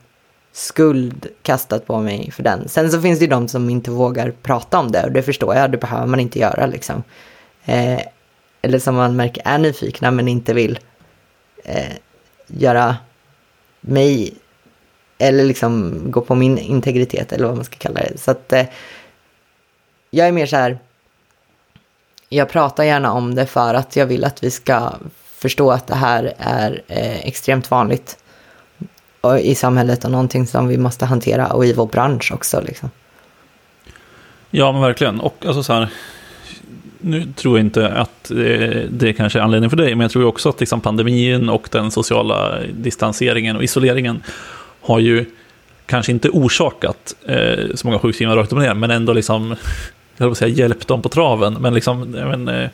skuld 0.52 1.26
kastat 1.42 1.86
på 1.86 2.00
mig 2.00 2.30
för 2.30 2.42
den. 2.42 2.68
Sen 2.68 2.90
så 2.90 3.00
finns 3.00 3.18
det 3.18 3.24
ju 3.24 3.30
de 3.30 3.48
som 3.48 3.70
inte 3.70 3.90
vågar 3.90 4.30
prata 4.30 4.78
om 4.78 4.92
det 4.92 5.04
och 5.04 5.12
det 5.12 5.22
förstår 5.22 5.54
jag, 5.54 5.70
det 5.70 5.78
behöver 5.78 6.06
man 6.06 6.20
inte 6.20 6.38
göra 6.38 6.66
liksom. 6.66 7.02
Eh, 7.64 8.00
eller 8.62 8.78
som 8.78 8.94
man 8.94 9.16
märker 9.16 9.42
är 9.44 9.58
nyfikna 9.58 10.10
men 10.10 10.28
inte 10.28 10.54
vill 10.54 10.78
eh, 11.64 11.92
göra 12.46 12.96
mig 13.80 14.34
eller 15.18 15.44
liksom 15.44 16.02
gå 16.10 16.20
på 16.20 16.34
min 16.34 16.58
integritet 16.58 17.32
eller 17.32 17.46
vad 17.46 17.56
man 17.56 17.64
ska 17.64 17.76
kalla 17.76 18.00
det. 18.00 18.18
Så 18.18 18.30
att 18.30 18.52
eh, 18.52 18.66
jag 20.10 20.28
är 20.28 20.32
mer 20.32 20.46
så 20.46 20.56
här, 20.56 20.78
jag 22.28 22.48
pratar 22.48 22.84
gärna 22.84 23.12
om 23.12 23.34
det 23.34 23.46
för 23.46 23.74
att 23.74 23.96
jag 23.96 24.06
vill 24.06 24.24
att 24.24 24.42
vi 24.44 24.50
ska 24.50 24.92
förstå 25.24 25.70
att 25.70 25.86
det 25.86 25.94
här 25.94 26.34
är 26.38 26.82
eh, 26.88 27.26
extremt 27.26 27.70
vanligt 27.70 28.18
i 29.36 29.54
samhället 29.54 30.04
och 30.04 30.10
någonting 30.10 30.46
som 30.46 30.68
vi 30.68 30.78
måste 30.78 31.06
hantera 31.06 31.46
och 31.46 31.66
i 31.66 31.72
vår 31.72 31.86
bransch 31.86 32.32
också. 32.32 32.60
Liksom. 32.66 32.90
Ja, 34.50 34.72
men 34.72 34.80
verkligen. 34.80 35.20
Och 35.20 35.44
alltså 35.46 35.62
så 35.62 35.72
här, 35.72 35.88
nu 36.98 37.32
tror 37.36 37.58
jag 37.58 37.66
inte 37.66 37.88
att 37.88 38.30
det 38.90 39.12
kanske 39.16 39.38
är 39.38 39.42
anledningen 39.42 39.70
för 39.70 39.76
dig, 39.76 39.94
men 39.94 40.00
jag 40.00 40.10
tror 40.10 40.24
också 40.24 40.48
att 40.48 40.60
liksom 40.60 40.80
pandemin 40.80 41.48
och 41.48 41.68
den 41.72 41.90
sociala 41.90 42.58
distanseringen 42.74 43.56
och 43.56 43.64
isoleringen 43.64 44.22
har 44.80 44.98
ju 44.98 45.24
kanske 45.86 46.12
inte 46.12 46.28
orsakat 46.28 47.14
eh, 47.26 47.74
så 47.74 47.86
många 47.86 47.98
sjukskrivna 47.98 48.36
rakt 48.36 48.52
upp 48.52 48.58
och 48.58 48.64
ner, 48.64 48.74
men 48.74 48.90
ändå 48.90 49.12
liksom, 49.12 49.48
jag 50.16 50.24
höll 50.24 50.28
på 50.28 50.32
att 50.32 50.38
säga 50.38 50.54
hjälpt 50.54 50.88
dem 50.88 51.02
på 51.02 51.08
traven, 51.08 51.54
men 51.60 51.74
liksom 51.74 52.00
men, 52.10 52.48
eh, 52.48 52.70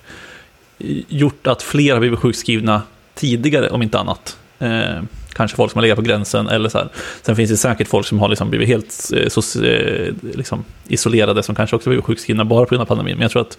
gjort 1.09 1.47
att 1.47 1.63
fler 1.63 1.93
har 1.93 2.01
blivit 2.01 2.19
sjukskrivna 2.19 2.83
tidigare, 3.15 3.71
om 3.71 3.83
inte 3.83 3.99
annat. 3.99 4.39
Eh, 4.59 5.03
kanske 5.35 5.57
folk 5.57 5.73
som 5.73 5.79
har 5.79 5.83
legat 5.83 5.97
på 5.97 6.03
gränsen. 6.03 6.49
Eller 6.49 6.69
så 6.69 6.79
här. 6.79 6.89
Sen 7.23 7.37
finns 7.37 7.51
det 7.51 7.57
säkert 7.57 7.89
folk 7.89 8.07
som 8.07 8.19
har 8.19 8.29
liksom 8.29 8.51
blivit 8.51 8.69
helt 8.69 9.11
eh, 9.17 9.29
så, 9.29 9.65
eh, 9.65 10.15
liksom, 10.35 10.65
isolerade, 10.89 11.43
som 11.43 11.55
kanske 11.55 11.77
också 11.77 11.91
blivit 11.91 12.05
sjukskrivna 12.05 12.45
bara 12.45 12.65
på 12.65 12.71
grund 12.71 12.83
av 12.83 12.87
pandemin. 12.87 13.17
Men 13.17 13.23
jag 13.23 13.31
tror 13.31 13.43
att 13.43 13.59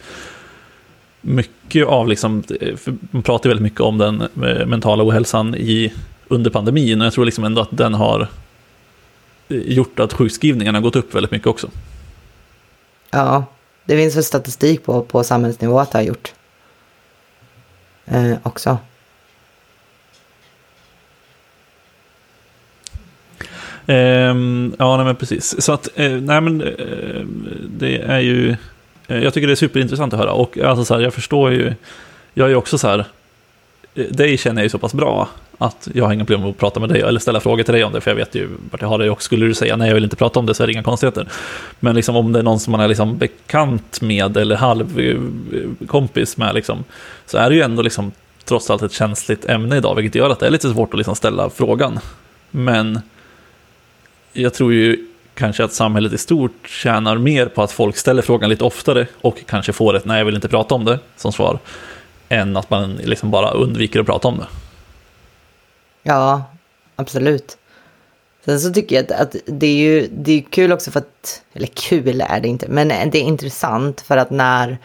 mycket 1.21 1.87
av, 1.87 2.07
liksom, 2.07 2.43
eh, 2.61 2.77
man 3.11 3.23
pratar 3.23 3.49
väldigt 3.49 3.63
mycket 3.63 3.81
om 3.81 3.97
den 3.97 4.21
eh, 4.21 4.65
mentala 4.65 5.03
ohälsan 5.03 5.55
i, 5.55 5.93
under 6.27 6.51
pandemin, 6.51 7.01
och 7.01 7.05
jag 7.05 7.13
tror 7.13 7.25
liksom 7.25 7.43
ändå 7.43 7.61
att 7.61 7.77
den 7.77 7.93
har 7.93 8.27
eh, 9.49 9.57
gjort 9.57 9.99
att 9.99 10.13
sjukskrivningarna 10.13 10.77
har 10.77 10.83
gått 10.83 10.95
upp 10.95 11.15
väldigt 11.15 11.31
mycket 11.31 11.47
också. 11.47 11.69
Ja, 13.11 13.45
det 13.85 13.97
finns 13.97 14.15
väl 14.15 14.23
statistik 14.23 14.83
på, 14.83 15.01
på 15.01 15.23
samhällsnivå 15.23 15.79
att 15.79 15.91
det 15.91 15.97
har 15.97 16.03
gjort. 16.03 16.33
Eh, 18.05 18.33
också. 18.43 18.77
Ehm, 23.87 24.75
ja, 24.79 24.97
nej, 24.97 25.05
men 25.05 25.15
precis. 25.15 25.61
Så 25.61 25.71
att, 25.73 25.89
eh, 25.95 26.11
nej 26.11 26.41
men 26.41 26.61
eh, 26.61 27.25
det 27.77 27.97
är 27.97 28.19
ju, 28.19 28.55
eh, 29.07 29.23
jag 29.23 29.33
tycker 29.33 29.47
det 29.47 29.53
är 29.53 29.55
superintressant 29.55 30.13
att 30.13 30.19
höra. 30.19 30.31
Och 30.31 30.57
alltså 30.57 30.85
så 30.85 30.93
här, 30.93 31.01
jag 31.01 31.13
förstår 31.13 31.51
ju, 31.51 31.73
jag 32.33 32.45
är 32.45 32.49
ju 32.49 32.55
också 32.55 32.77
så 32.77 32.87
här, 32.87 33.05
eh, 33.95 34.05
dig 34.05 34.37
känner 34.37 34.61
jag 34.61 34.65
ju 34.65 34.69
så 34.69 34.77
pass 34.77 34.93
bra 34.93 35.29
att 35.57 35.87
jag 35.93 36.05
har 36.05 36.13
inga 36.13 36.25
problem 36.25 36.41
med 36.41 36.49
att 36.49 36.57
prata 36.57 36.79
med 36.79 36.89
dig 36.89 37.01
eller 37.01 37.19
ställa 37.19 37.39
frågor 37.39 37.63
till 37.63 37.73
dig 37.73 37.83
om 37.83 37.93
det, 37.93 38.01
för 38.01 38.11
jag 38.11 38.15
vet 38.15 38.35
ju 38.35 38.49
vart 38.71 38.81
jag 38.81 38.87
har 38.87 38.97
dig 38.97 39.09
och 39.09 39.23
skulle 39.23 39.45
du 39.45 39.53
säga 39.53 39.75
nej, 39.75 39.87
jag 39.87 39.95
vill 39.95 40.03
inte 40.03 40.15
prata 40.15 40.39
om 40.39 40.45
det 40.45 40.53
så 40.53 40.63
är 40.63 40.67
det 40.67 40.73
inga 40.73 40.83
konstigheter. 40.83 41.27
Men 41.79 41.95
liksom 41.95 42.15
om 42.15 42.31
det 42.31 42.39
är 42.39 42.43
någon 42.43 42.59
som 42.59 42.71
man 42.71 42.81
är 42.81 42.87
liksom 42.87 43.17
bekant 43.17 44.01
med 44.01 44.37
eller 44.37 44.55
halvkompis 44.55 46.35
eh, 46.35 46.39
med, 46.45 46.55
liksom, 46.55 46.83
så 47.25 47.37
är 47.37 47.49
det 47.49 47.55
ju 47.55 47.61
ändå 47.61 47.81
liksom 47.81 48.11
trots 48.45 48.69
allt 48.69 48.81
ett 48.81 48.91
känsligt 48.91 49.45
ämne 49.45 49.77
idag, 49.77 49.95
vilket 49.95 50.15
gör 50.15 50.29
att 50.29 50.39
det 50.39 50.47
är 50.47 50.51
lite 50.51 50.69
svårt 50.69 50.93
att 50.93 50.97
liksom 50.97 51.15
ställa 51.15 51.49
frågan. 51.49 51.99
Men 52.51 52.99
jag 54.35 54.53
tror 54.53 54.73
ju 54.73 55.07
kanske 55.33 55.63
att 55.63 55.73
samhället 55.73 56.13
i 56.13 56.17
stort 56.17 56.67
tjänar 56.69 57.17
mer 57.17 57.45
på 57.45 57.63
att 57.63 57.71
folk 57.71 57.97
ställer 57.97 58.21
frågan 58.21 58.49
lite 58.49 58.63
oftare 58.63 59.07
och 59.21 59.45
kanske 59.45 59.73
får 59.73 59.95
ett 59.95 60.05
nej, 60.05 60.17
jag 60.17 60.25
vill 60.25 60.35
inte 60.35 60.47
prata 60.47 60.75
om 60.75 60.85
det 60.85 60.99
som 61.15 61.31
svar, 61.31 61.59
än 62.29 62.57
att 62.57 62.69
man 62.69 62.93
liksom 62.93 63.31
bara 63.31 63.51
undviker 63.51 63.99
att 63.99 64.05
prata 64.05 64.27
om 64.27 64.37
det. 64.37 64.47
Ja, 66.03 66.43
absolut. 66.95 67.57
Sen 68.45 68.59
så 68.59 68.73
tycker 68.73 68.95
jag 68.95 69.21
att, 69.21 69.35
det 69.45 69.67
är 69.67 69.75
ju 69.75 70.07
det 70.11 70.31
är 70.31 70.41
kul 70.41 70.71
också 70.71 70.91
för 70.91 70.99
att, 70.99 71.41
eller 71.53 71.67
kul 71.67 72.21
är 72.21 72.39
det 72.39 72.47
inte, 72.47 72.67
men 72.69 72.87
det 72.87 72.95
är 72.95 73.15
intressant 73.15 74.01
för 74.01 74.17
att 74.17 74.29
när 74.29 74.77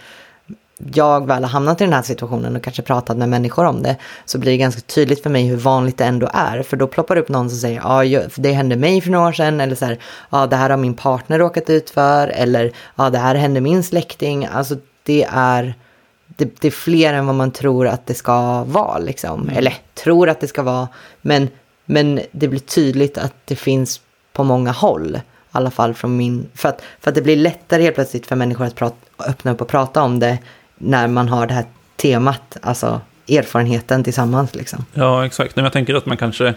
jag 0.94 1.26
väl 1.26 1.44
har 1.44 1.50
hamnat 1.50 1.80
i 1.80 1.84
den 1.84 1.92
här 1.92 2.02
situationen 2.02 2.56
och 2.56 2.62
kanske 2.62 2.82
pratat 2.82 3.16
med 3.16 3.28
människor 3.28 3.64
om 3.64 3.82
det 3.82 3.96
så 4.24 4.38
blir 4.38 4.52
det 4.52 4.58
ganska 4.58 4.80
tydligt 4.80 5.22
för 5.22 5.30
mig 5.30 5.46
hur 5.46 5.56
vanligt 5.56 5.98
det 5.98 6.04
ändå 6.04 6.30
är. 6.32 6.62
För 6.62 6.76
då 6.76 6.86
ploppar 6.86 7.14
det 7.14 7.20
upp 7.20 7.28
någon 7.28 7.50
som 7.50 7.58
säger 7.58 7.80
ja, 8.08 8.22
det 8.36 8.52
hände 8.52 8.76
mig 8.76 9.00
för 9.00 9.10
några 9.10 9.28
år 9.28 9.32
sedan 9.32 9.60
eller 9.60 9.74
så 9.74 9.84
här, 9.84 9.98
ja, 10.30 10.46
det 10.46 10.56
här 10.56 10.70
har 10.70 10.76
min 10.76 10.94
partner 10.94 11.38
råkat 11.38 11.70
ut 11.70 11.90
för 11.90 12.28
eller 12.28 12.72
ja, 12.96 13.10
det 13.10 13.18
här 13.18 13.34
hände 13.34 13.60
min 13.60 13.82
släkting. 13.82 14.46
Alltså 14.46 14.76
det 15.02 15.26
är, 15.32 15.74
det, 16.26 16.60
det 16.60 16.66
är 16.66 16.72
fler 16.72 17.14
än 17.14 17.26
vad 17.26 17.34
man 17.34 17.50
tror 17.50 17.86
att 17.86 18.06
det 18.06 18.14
ska 18.14 18.64
vara 18.64 18.98
liksom. 18.98 19.42
Mm. 19.42 19.56
Eller 19.56 19.74
tror 19.94 20.28
att 20.28 20.40
det 20.40 20.48
ska 20.48 20.62
vara, 20.62 20.88
men, 21.22 21.48
men 21.84 22.20
det 22.32 22.48
blir 22.48 22.60
tydligt 22.60 23.18
att 23.18 23.34
det 23.44 23.56
finns 23.56 24.00
på 24.32 24.44
många 24.44 24.72
håll. 24.72 25.16
I 25.16 25.20
alla 25.52 25.70
fall 25.70 25.94
från 25.94 26.16
min, 26.16 26.48
för 26.54 26.68
att, 26.68 26.82
för 27.00 27.10
att 27.10 27.14
det 27.14 27.22
blir 27.22 27.36
lättare 27.36 27.82
helt 27.82 27.94
plötsligt 27.94 28.26
för 28.26 28.36
människor 28.36 28.64
att 28.64 28.74
prata, 28.74 28.96
öppna 29.28 29.50
upp 29.50 29.60
och 29.60 29.68
prata 29.68 30.02
om 30.02 30.18
det 30.18 30.38
när 30.82 31.08
man 31.08 31.28
har 31.28 31.46
det 31.46 31.54
här 31.54 31.64
temat, 31.96 32.56
alltså 32.62 33.00
erfarenheten 33.28 34.04
tillsammans. 34.04 34.54
Liksom. 34.54 34.84
Ja, 34.94 35.26
exakt. 35.26 35.56
Men 35.56 35.64
jag 35.64 35.72
tänker 35.72 35.94
att 35.94 36.06
man 36.06 36.16
kanske, 36.16 36.54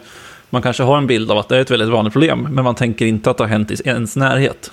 man 0.49 0.61
kanske 0.61 0.83
har 0.83 0.97
en 0.97 1.07
bild 1.07 1.31
av 1.31 1.37
att 1.37 1.49
det 1.49 1.57
är 1.57 1.61
ett 1.61 1.71
väldigt 1.71 1.89
vanligt 1.89 2.13
problem, 2.13 2.47
men 2.51 2.63
man 2.63 2.75
tänker 2.75 3.05
inte 3.05 3.31
att 3.31 3.37
det 3.37 3.43
har 3.43 3.49
hänt 3.49 3.71
i 3.71 3.77
ens 3.85 4.15
närhet. 4.15 4.71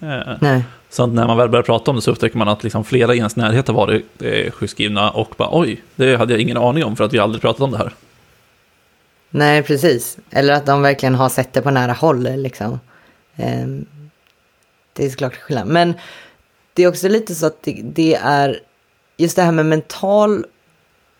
Eh, 0.00 0.36
Nej. 0.40 0.64
Så 0.90 1.06
när 1.06 1.26
man 1.26 1.36
väl 1.36 1.48
börjar 1.48 1.62
prata 1.62 1.90
om 1.90 1.96
det 1.96 2.02
så 2.02 2.10
upptäcker 2.10 2.38
man 2.38 2.48
att 2.48 2.64
liksom 2.64 2.84
flera 2.84 3.14
i 3.14 3.16
ens 3.16 3.36
närhet 3.36 3.68
har 3.68 3.74
varit 3.74 4.22
eh, 4.22 4.50
sjukskrivna 4.50 5.10
och 5.10 5.34
bara 5.36 5.48
oj, 5.52 5.82
det 5.96 6.16
hade 6.16 6.32
jag 6.32 6.40
ingen 6.40 6.56
aning 6.56 6.84
om 6.84 6.96
för 6.96 7.04
att 7.04 7.12
vi 7.12 7.18
aldrig 7.18 7.42
pratat 7.42 7.60
om 7.60 7.70
det 7.70 7.78
här. 7.78 7.92
Nej, 9.30 9.62
precis. 9.62 10.18
Eller 10.30 10.54
att 10.54 10.66
de 10.66 10.82
verkligen 10.82 11.14
har 11.14 11.28
sett 11.28 11.52
det 11.52 11.62
på 11.62 11.70
nära 11.70 11.92
håll. 11.92 12.22
Liksom. 12.22 12.80
Eh, 13.36 13.66
det 14.92 15.04
är 15.04 15.10
såklart 15.10 15.34
skillnad. 15.34 15.66
Men 15.66 15.94
det 16.72 16.82
är 16.82 16.88
också 16.88 17.08
lite 17.08 17.34
så 17.34 17.46
att 17.46 17.62
det, 17.62 17.80
det 17.82 18.14
är 18.14 18.60
just 19.16 19.36
det 19.36 19.42
här 19.42 19.52
med 19.52 19.66
mental 19.66 20.46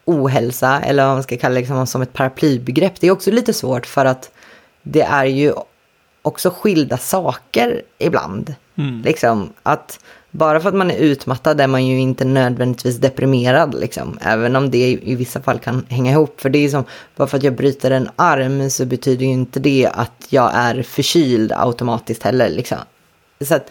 ohälsa, 0.04 0.80
eller 0.80 1.06
vad 1.06 1.14
man 1.14 1.22
ska 1.22 1.36
kalla 1.36 1.54
det 1.54 1.60
liksom, 1.60 1.86
som 1.86 2.02
ett 2.02 2.12
paraplybegrepp, 2.12 3.00
det 3.00 3.06
är 3.06 3.10
också 3.10 3.30
lite 3.30 3.52
svårt 3.52 3.86
för 3.86 4.04
att 4.04 4.30
det 4.82 5.02
är 5.02 5.24
ju 5.24 5.52
också 6.22 6.50
skilda 6.50 6.98
saker 6.98 7.82
ibland. 7.98 8.54
Mm. 8.76 9.02
Liksom, 9.02 9.52
att 9.62 10.00
bara 10.30 10.60
för 10.60 10.68
att 10.68 10.74
man 10.74 10.90
är 10.90 10.96
utmattad 10.96 11.60
är 11.60 11.66
man 11.66 11.86
ju 11.86 12.00
inte 12.00 12.24
nödvändigtvis 12.24 12.96
deprimerad, 12.96 13.74
liksom. 13.80 14.18
Även 14.20 14.56
om 14.56 14.70
det 14.70 15.00
i 15.02 15.14
vissa 15.14 15.42
fall 15.42 15.58
kan 15.58 15.86
hänga 15.88 16.12
ihop. 16.12 16.40
För 16.40 16.50
det 16.50 16.58
är 16.58 16.68
som, 16.68 16.84
bara 17.16 17.28
för 17.28 17.36
att 17.36 17.42
jag 17.42 17.54
bryter 17.54 17.90
en 17.90 18.08
arm 18.16 18.70
så 18.70 18.84
betyder 18.84 19.26
ju 19.26 19.32
inte 19.32 19.60
det 19.60 19.90
att 19.92 20.26
jag 20.28 20.50
är 20.54 20.82
förkyld 20.82 21.52
automatiskt 21.52 22.22
heller, 22.22 22.48
liksom. 22.48 22.78
Så 23.40 23.54
att 23.54 23.70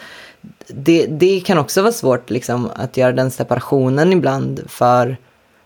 det, 0.67 1.05
det 1.05 1.41
kan 1.45 1.57
också 1.57 1.81
vara 1.81 1.91
svårt, 1.91 2.29
liksom, 2.29 2.69
att 2.75 2.97
göra 2.97 3.11
den 3.11 3.31
separationen 3.31 4.13
ibland 4.13 4.63
för, 4.67 5.17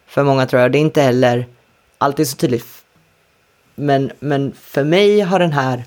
för 0.07 0.23
många, 0.23 0.45
tror 0.45 0.61
jag. 0.61 0.71
Det 0.71 0.77
är 0.77 0.81
inte 0.81 1.01
heller 1.01 1.47
alltid 1.97 2.27
så 2.27 2.37
tydligt. 2.37 2.67
Men, 3.75 4.11
men 4.19 4.53
för 4.61 4.83
mig 4.83 5.21
har 5.21 5.39
den 5.39 5.51
här 5.51 5.83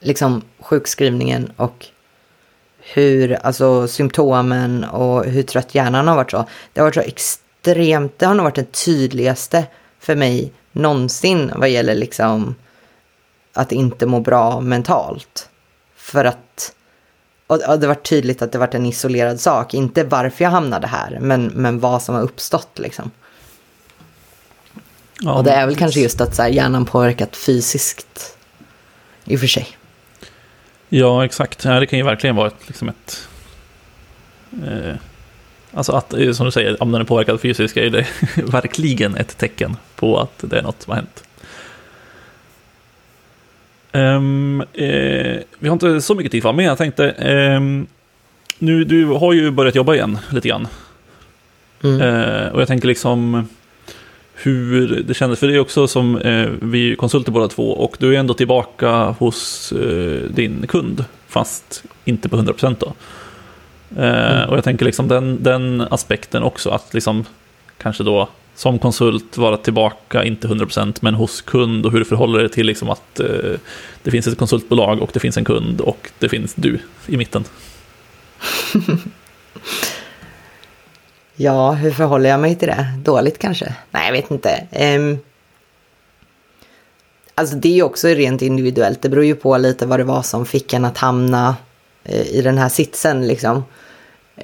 liksom 0.00 0.42
sjukskrivningen 0.58 1.52
och 1.56 1.86
hur, 2.78 3.32
alltså 3.32 3.88
symptomen 3.88 4.84
och 4.84 5.24
hur 5.24 5.42
trött 5.42 5.74
hjärnan 5.74 6.08
har 6.08 6.16
varit 6.16 6.30
så. 6.30 6.46
Det 6.72 6.80
har 6.80 6.86
varit 6.86 6.94
så 6.94 7.00
extremt, 7.00 8.18
det 8.18 8.26
har 8.26 8.34
nog 8.34 8.44
varit 8.44 8.54
det 8.54 8.72
tydligaste 8.72 9.66
för 9.98 10.16
mig 10.16 10.52
någonsin 10.72 11.52
vad 11.56 11.68
gäller 11.68 11.94
liksom 11.94 12.54
att 13.52 13.72
inte 13.72 14.06
må 14.06 14.20
bra 14.20 14.60
mentalt. 14.60 15.48
För 15.96 16.24
att, 16.24 16.74
och 17.46 17.80
det 17.80 17.86
var 17.86 17.94
tydligt 17.94 18.42
att 18.42 18.52
det 18.52 18.58
var 18.58 18.74
en 18.74 18.86
isolerad 18.86 19.40
sak, 19.40 19.74
inte 19.74 20.04
varför 20.04 20.44
jag 20.44 20.50
hamnade 20.50 20.86
här, 20.86 21.18
men, 21.20 21.46
men 21.46 21.80
vad 21.80 22.02
som 22.02 22.14
har 22.14 22.22
uppstått 22.22 22.78
liksom. 22.78 23.10
Ja, 25.20 25.34
och 25.34 25.44
det 25.44 25.50
är 25.50 25.66
väl 25.66 25.76
kanske 25.76 26.00
just 26.00 26.20
att 26.20 26.34
så 26.34 26.42
här, 26.42 26.48
hjärnan 26.48 26.84
påverkat 26.84 27.36
fysiskt 27.36 28.36
i 29.24 29.36
och 29.36 29.40
för 29.40 29.46
sig. 29.46 29.66
Ja, 30.88 31.24
exakt. 31.24 31.62
det 31.62 31.86
kan 31.86 31.98
ju 31.98 32.04
verkligen 32.04 32.36
vara 32.36 32.46
ett, 32.46 32.68
liksom 32.68 32.88
ett 32.88 33.28
eh, 34.66 34.94
Alltså 35.74 35.92
att, 35.92 36.14
eh, 36.14 36.32
som 36.32 36.46
du 36.46 36.52
säger, 36.52 36.82
om 36.82 36.92
den 36.92 37.00
är 37.00 37.04
påverkad 37.04 37.40
fysiskt 37.40 37.76
är 37.76 37.90
det 37.90 38.06
verkligen 38.36 39.16
ett 39.16 39.38
tecken 39.38 39.76
på 39.96 40.18
att 40.18 40.38
det 40.50 40.58
är 40.58 40.62
något 40.62 40.82
som 40.82 40.90
har 40.90 40.96
hänt. 40.96 41.24
Um, 43.94 44.60
eh, 44.60 45.38
vi 45.58 45.68
har 45.68 45.72
inte 45.72 46.00
så 46.00 46.14
mycket 46.14 46.32
tid 46.32 46.42
kvar, 46.42 46.52
men 46.52 46.64
jag 46.64 46.78
tänkte, 46.78 47.10
um, 47.58 47.86
nu, 48.58 48.84
du 48.84 49.06
har 49.06 49.32
ju 49.32 49.50
börjat 49.50 49.74
jobba 49.74 49.94
igen 49.94 50.18
lite 50.30 50.48
grann. 50.48 50.68
Mm. 51.82 52.00
Uh, 52.00 52.48
och 52.48 52.60
jag 52.60 52.68
tänker 52.68 52.88
liksom, 52.88 53.46
hur 54.34 55.02
det 55.06 55.14
kändes. 55.14 55.40
För 55.40 55.46
det 55.46 55.54
är 55.54 55.60
också 55.60 55.86
som 55.86 56.16
eh, 56.16 56.48
vi 56.60 56.92
är 56.92 56.96
konsulter 56.96 57.32
båda 57.32 57.48
två 57.48 57.72
och 57.72 57.96
du 57.98 58.14
är 58.14 58.18
ändå 58.18 58.34
tillbaka 58.34 58.90
hos 59.18 59.72
eh, 59.72 60.30
din 60.30 60.66
kund. 60.66 61.04
Fast 61.28 61.84
inte 62.04 62.28
på 62.28 62.36
100% 62.36 62.76
då. 62.78 62.92
Mm. 63.96 64.48
Och 64.48 64.56
jag 64.56 64.64
tänker 64.64 64.84
liksom 64.84 65.08
den, 65.08 65.42
den 65.42 65.80
aspekten 65.80 66.42
också. 66.42 66.70
Att 66.70 66.94
liksom 66.94 67.24
kanske 67.78 68.04
då 68.04 68.28
som 68.54 68.78
konsult 68.78 69.36
vara 69.36 69.56
tillbaka, 69.56 70.24
inte 70.24 70.48
100% 70.48 70.98
men 71.00 71.14
hos 71.14 71.40
kund 71.40 71.86
och 71.86 71.92
hur 71.92 71.98
du 71.98 72.04
förhåller 72.04 72.38
dig 72.38 72.48
till 72.48 72.66
liksom 72.66 72.90
att 72.90 73.20
eh, 73.20 73.26
det 74.02 74.10
finns 74.10 74.26
ett 74.26 74.38
konsultbolag 74.38 75.02
och 75.02 75.10
det 75.12 75.20
finns 75.20 75.36
en 75.36 75.44
kund 75.44 75.80
och 75.80 76.10
det 76.18 76.28
finns 76.28 76.54
du 76.54 76.78
i 77.06 77.16
mitten. 77.16 77.44
Ja, 81.36 81.72
hur 81.72 81.90
förhåller 81.90 82.30
jag 82.30 82.40
mig 82.40 82.54
till 82.54 82.68
det? 82.68 82.86
Dåligt 82.98 83.38
kanske? 83.38 83.74
Nej, 83.90 84.06
jag 84.06 84.12
vet 84.12 84.30
inte. 84.30 84.66
Um, 84.96 85.18
alltså 87.34 87.56
det 87.56 87.68
är 87.68 87.72
ju 87.72 87.82
också 87.82 88.08
rent 88.08 88.42
individuellt. 88.42 89.02
Det 89.02 89.08
beror 89.08 89.24
ju 89.24 89.34
på 89.34 89.58
lite 89.58 89.86
vad 89.86 90.00
det 90.00 90.04
var 90.04 90.22
som 90.22 90.46
fick 90.46 90.72
en 90.72 90.84
att 90.84 90.98
hamna 90.98 91.56
uh, 92.08 92.26
i 92.26 92.42
den 92.42 92.58
här 92.58 92.68
sitsen 92.68 93.26
liksom. 93.26 93.64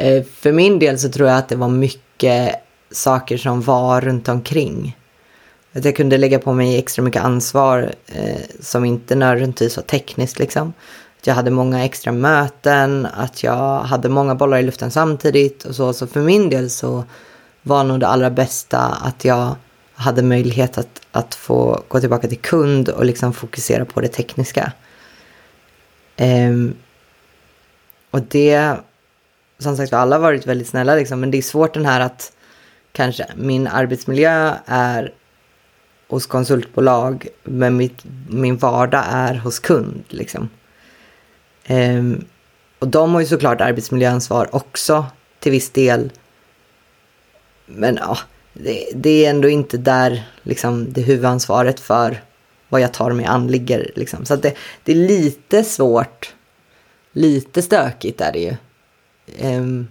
Uh, 0.04 0.22
för 0.22 0.52
min 0.52 0.78
del 0.78 0.98
så 0.98 1.08
tror 1.08 1.28
jag 1.28 1.38
att 1.38 1.48
det 1.48 1.56
var 1.56 1.68
mycket 1.68 2.54
saker 2.90 3.36
som 3.36 3.60
var 3.60 4.00
runt 4.00 4.28
omkring. 4.28 4.96
Att 5.72 5.84
jag 5.84 5.96
kunde 5.96 6.18
lägga 6.18 6.38
på 6.38 6.52
mig 6.52 6.78
extra 6.78 7.02
mycket 7.02 7.22
ansvar 7.22 7.94
eh, 8.06 8.40
som 8.60 8.84
inte 8.84 9.14
nödvändigtvis 9.14 9.76
var 9.76 9.84
tekniskt 9.84 10.38
liksom 10.38 10.72
att 11.20 11.26
jag 11.26 11.34
hade 11.34 11.50
många 11.50 11.84
extra 11.84 12.12
möten, 12.12 13.06
att 13.06 13.42
jag 13.42 13.80
hade 13.80 14.08
många 14.08 14.34
bollar 14.34 14.58
i 14.58 14.62
luften 14.62 14.90
samtidigt 14.90 15.64
och 15.64 15.74
så. 15.74 15.92
Så 15.92 16.06
för 16.06 16.20
min 16.20 16.50
del 16.50 16.70
så 16.70 17.04
var 17.62 17.84
nog 17.84 18.00
det 18.00 18.06
allra 18.06 18.30
bästa 18.30 18.78
att 18.78 19.24
jag 19.24 19.56
hade 19.94 20.22
möjlighet 20.22 20.78
att, 20.78 21.00
att 21.12 21.34
få 21.34 21.82
gå 21.88 22.00
tillbaka 22.00 22.28
till 22.28 22.38
kund 22.38 22.88
och 22.88 23.04
liksom 23.04 23.32
fokusera 23.32 23.84
på 23.84 24.00
det 24.00 24.08
tekniska. 24.08 24.72
Um, 26.18 26.74
och 28.10 28.22
det, 28.22 28.76
som 29.58 29.76
sagt 29.76 29.92
alla 29.92 30.16
har 30.16 30.20
varit 30.22 30.46
väldigt 30.46 30.68
snälla 30.68 30.94
liksom, 30.94 31.20
men 31.20 31.30
det 31.30 31.38
är 31.38 31.42
svårt 31.42 31.74
den 31.74 31.86
här 31.86 32.00
att 32.00 32.32
kanske 32.92 33.26
min 33.36 33.66
arbetsmiljö 33.66 34.54
är 34.66 35.14
hos 36.08 36.26
konsultbolag, 36.26 37.28
men 37.44 37.76
mitt, 37.76 38.04
min 38.28 38.56
vardag 38.56 39.04
är 39.08 39.34
hos 39.34 39.58
kund 39.58 40.04
liksom. 40.08 40.48
Ehm, 41.64 42.24
och 42.78 42.88
de 42.88 43.14
har 43.14 43.20
ju 43.20 43.26
såklart 43.26 43.60
arbetsmiljöansvar 43.60 44.54
också 44.54 45.06
till 45.38 45.52
viss 45.52 45.70
del. 45.70 46.12
Men 47.66 47.96
ja, 47.96 48.18
det, 48.52 48.90
det, 48.94 49.24
är 49.24 49.30
ändå 49.30 49.48
inte 49.48 49.76
där 49.76 50.28
liksom, 50.42 50.92
det 50.92 51.00
huvudansvaret 51.00 51.80
för 51.80 52.22
vad 52.68 52.80
jag 52.80 52.92
tar 52.92 53.10
mig 53.10 53.26
an 53.26 53.46
ligger. 53.46 53.90
Liksom. 53.96 54.24
Så 54.24 54.36
det, 54.36 54.54
det, 54.84 54.92
är 54.92 54.96
lite 54.96 55.64
svårt, 55.64 56.34
lite 57.12 57.62
stökigt 57.62 58.20
är 58.20 58.32
det 58.32 58.38
ju. 58.38 58.54
Ehm, 59.38 59.88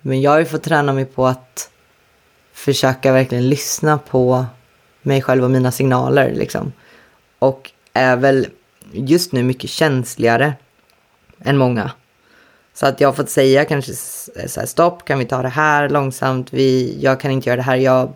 men 0.00 0.20
jag 0.20 0.30
har 0.30 0.38
ju 0.38 0.44
fått 0.44 0.62
träna 0.62 0.92
mig 0.92 1.04
på 1.04 1.26
att 1.26 1.69
försöka 2.60 3.12
verkligen 3.12 3.48
lyssna 3.48 3.98
på 3.98 4.46
mig 5.02 5.22
själv 5.22 5.44
och 5.44 5.50
mina 5.50 5.72
signaler. 5.72 6.32
Liksom. 6.34 6.72
Och 7.38 7.70
är 7.92 8.16
väl 8.16 8.46
just 8.92 9.32
nu 9.32 9.42
mycket 9.42 9.70
känsligare 9.70 10.54
än 11.44 11.56
många. 11.56 11.90
Så 12.74 12.86
att 12.86 13.00
jag 13.00 13.08
har 13.08 13.12
fått 13.12 13.30
säga 13.30 13.64
kanske 13.64 13.92
eh, 14.36 14.46
så 14.46 14.60
här, 14.60 14.66
stopp, 14.66 15.04
kan 15.04 15.18
vi 15.18 15.24
ta 15.24 15.42
det 15.42 15.48
här 15.48 15.88
långsamt? 15.88 16.52
Vi, 16.52 16.98
jag 17.00 17.20
kan 17.20 17.30
inte 17.30 17.48
göra 17.48 17.56
det 17.56 17.62
här. 17.62 17.76
Jag 17.76 18.12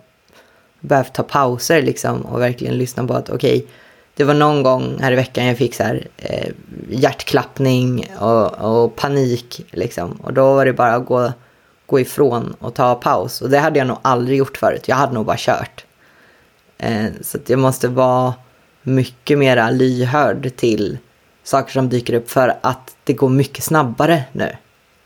behöver 0.81 1.11
ta 1.11 1.23
pauser 1.23 1.83
liksom 1.83 2.21
och 2.23 2.41
verkligen 2.41 2.79
lyssna 2.79 3.07
på 3.07 3.15
att 3.15 3.31
okej, 3.31 3.57
okay, 3.57 3.69
det 4.15 4.25
var 4.25 4.35
någon 4.35 4.63
gång 4.63 4.99
här 5.01 5.13
i 5.13 5.17
veckan 5.17 5.47
jag 5.47 5.59
fick 5.59 5.75
så 5.75 5.83
här, 5.83 6.09
eh, 6.17 6.51
hjärtklappning 6.91 8.11
och, 8.19 8.53
och, 8.53 8.97
panik 8.97 9.67
liksom. 9.71 10.13
Och 10.13 10.33
då 10.33 10.55
var 10.55 10.67
det 10.67 10.73
bara 10.73 10.95
att 10.95 11.07
gå, 11.07 11.33
gå 11.87 12.01
ifrån 12.01 12.55
och 12.59 12.75
ta 12.75 12.95
paus. 12.95 13.41
Och 13.41 13.51
det 13.51 13.59
hade 13.59 13.79
jag 13.79 13.89
nog 13.89 13.99
aldrig 14.03 14.39
gjort 14.39 14.57
förut. 14.57 14.89
Jag 14.89 14.97
hade 14.97 15.15
nog 15.15 15.27
bara 15.27 15.37
kört. 15.39 15.85
Eh, 16.79 17.07
så 17.23 17.39
jag 17.47 17.59
måste 17.59 17.89
vara 17.89 18.35
mycket 18.83 19.39
mer 19.39 19.73
lyhörd 19.73 20.57
till 20.57 20.99
saker 21.43 21.73
som 21.73 21.89
dyker 21.89 22.15
upp 22.15 22.31
för 22.31 22.57
att 22.61 22.97
det 23.05 23.13
går 23.13 23.29
mycket 23.29 23.65
snabbare 23.65 24.23
nu. 24.33 24.57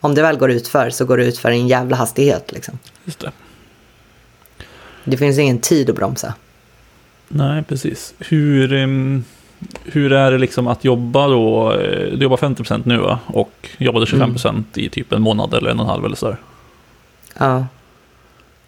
Om 0.01 0.15
det 0.15 0.23
väl 0.23 0.37
går 0.37 0.51
ut 0.51 0.69
för 0.69 0.91
så 0.91 1.05
går 1.05 1.17
det 1.17 1.25
ut 1.25 1.39
för 1.39 1.51
en 1.51 1.69
jävla 1.69 1.97
hastighet 1.97 2.53
liksom. 2.53 2.79
Just 3.05 3.21
det. 3.21 3.33
Det 5.05 5.17
finns 5.17 5.39
ingen 5.39 5.59
tid 5.59 5.91
att 5.91 5.97
bromsa. 5.97 6.35
Nej, 7.29 7.63
precis. 7.63 8.15
Hur, 8.19 8.69
hur 9.85 10.13
är 10.13 10.33
det 10.33 10.39
liksom 10.39 10.67
att 10.67 10.85
jobba 10.85 11.29
då? 11.29 11.73
Eh, 11.73 12.13
du 12.13 12.23
jobbar 12.23 12.37
50% 12.37 12.83
nu 12.85 12.99
va? 12.99 13.19
Och 13.27 13.69
jobbade 13.79 14.07
25% 14.07 14.49
mm. 14.49 14.65
i 14.75 14.89
typ 14.89 15.13
en 15.13 15.23
månad 15.23 15.55
eller 15.55 15.71
en 15.71 15.81
och 15.81 15.85
en 15.85 15.91
halv 15.91 16.05
eller 16.05 16.17
så. 16.17 16.37
Ja. 17.39 17.67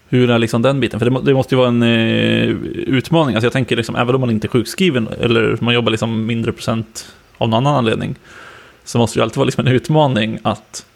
Hur 0.08 0.30
är 0.30 0.38
liksom 0.38 0.62
den 0.62 0.80
biten? 0.80 0.98
För 1.00 1.10
det, 1.20 1.34
måste 1.34 1.54
ju 1.54 1.58
vara 1.58 1.68
en 1.68 1.82
eh, 1.82 2.48
utmaning. 2.86 3.34
Alltså 3.34 3.46
jag 3.46 3.52
tänker 3.52 3.76
liksom, 3.76 3.96
även 3.96 4.14
om 4.14 4.20
man 4.20 4.30
inte 4.30 4.46
är 4.46 4.48
sjukskriven 4.48 5.08
eller 5.20 5.58
man 5.60 5.74
jobbar 5.74 5.90
liksom 5.90 6.26
mindre 6.26 6.52
procent 6.52 7.14
av 7.38 7.48
någon 7.48 7.66
annan 7.66 7.78
anledning, 7.78 8.14
så 8.84 8.98
måste 8.98 9.18
det 9.18 9.22
alltid 9.22 9.36
vara 9.36 9.44
liksom 9.44 9.66
en 9.66 9.72
utmaning 9.72 10.38
att 10.42 10.86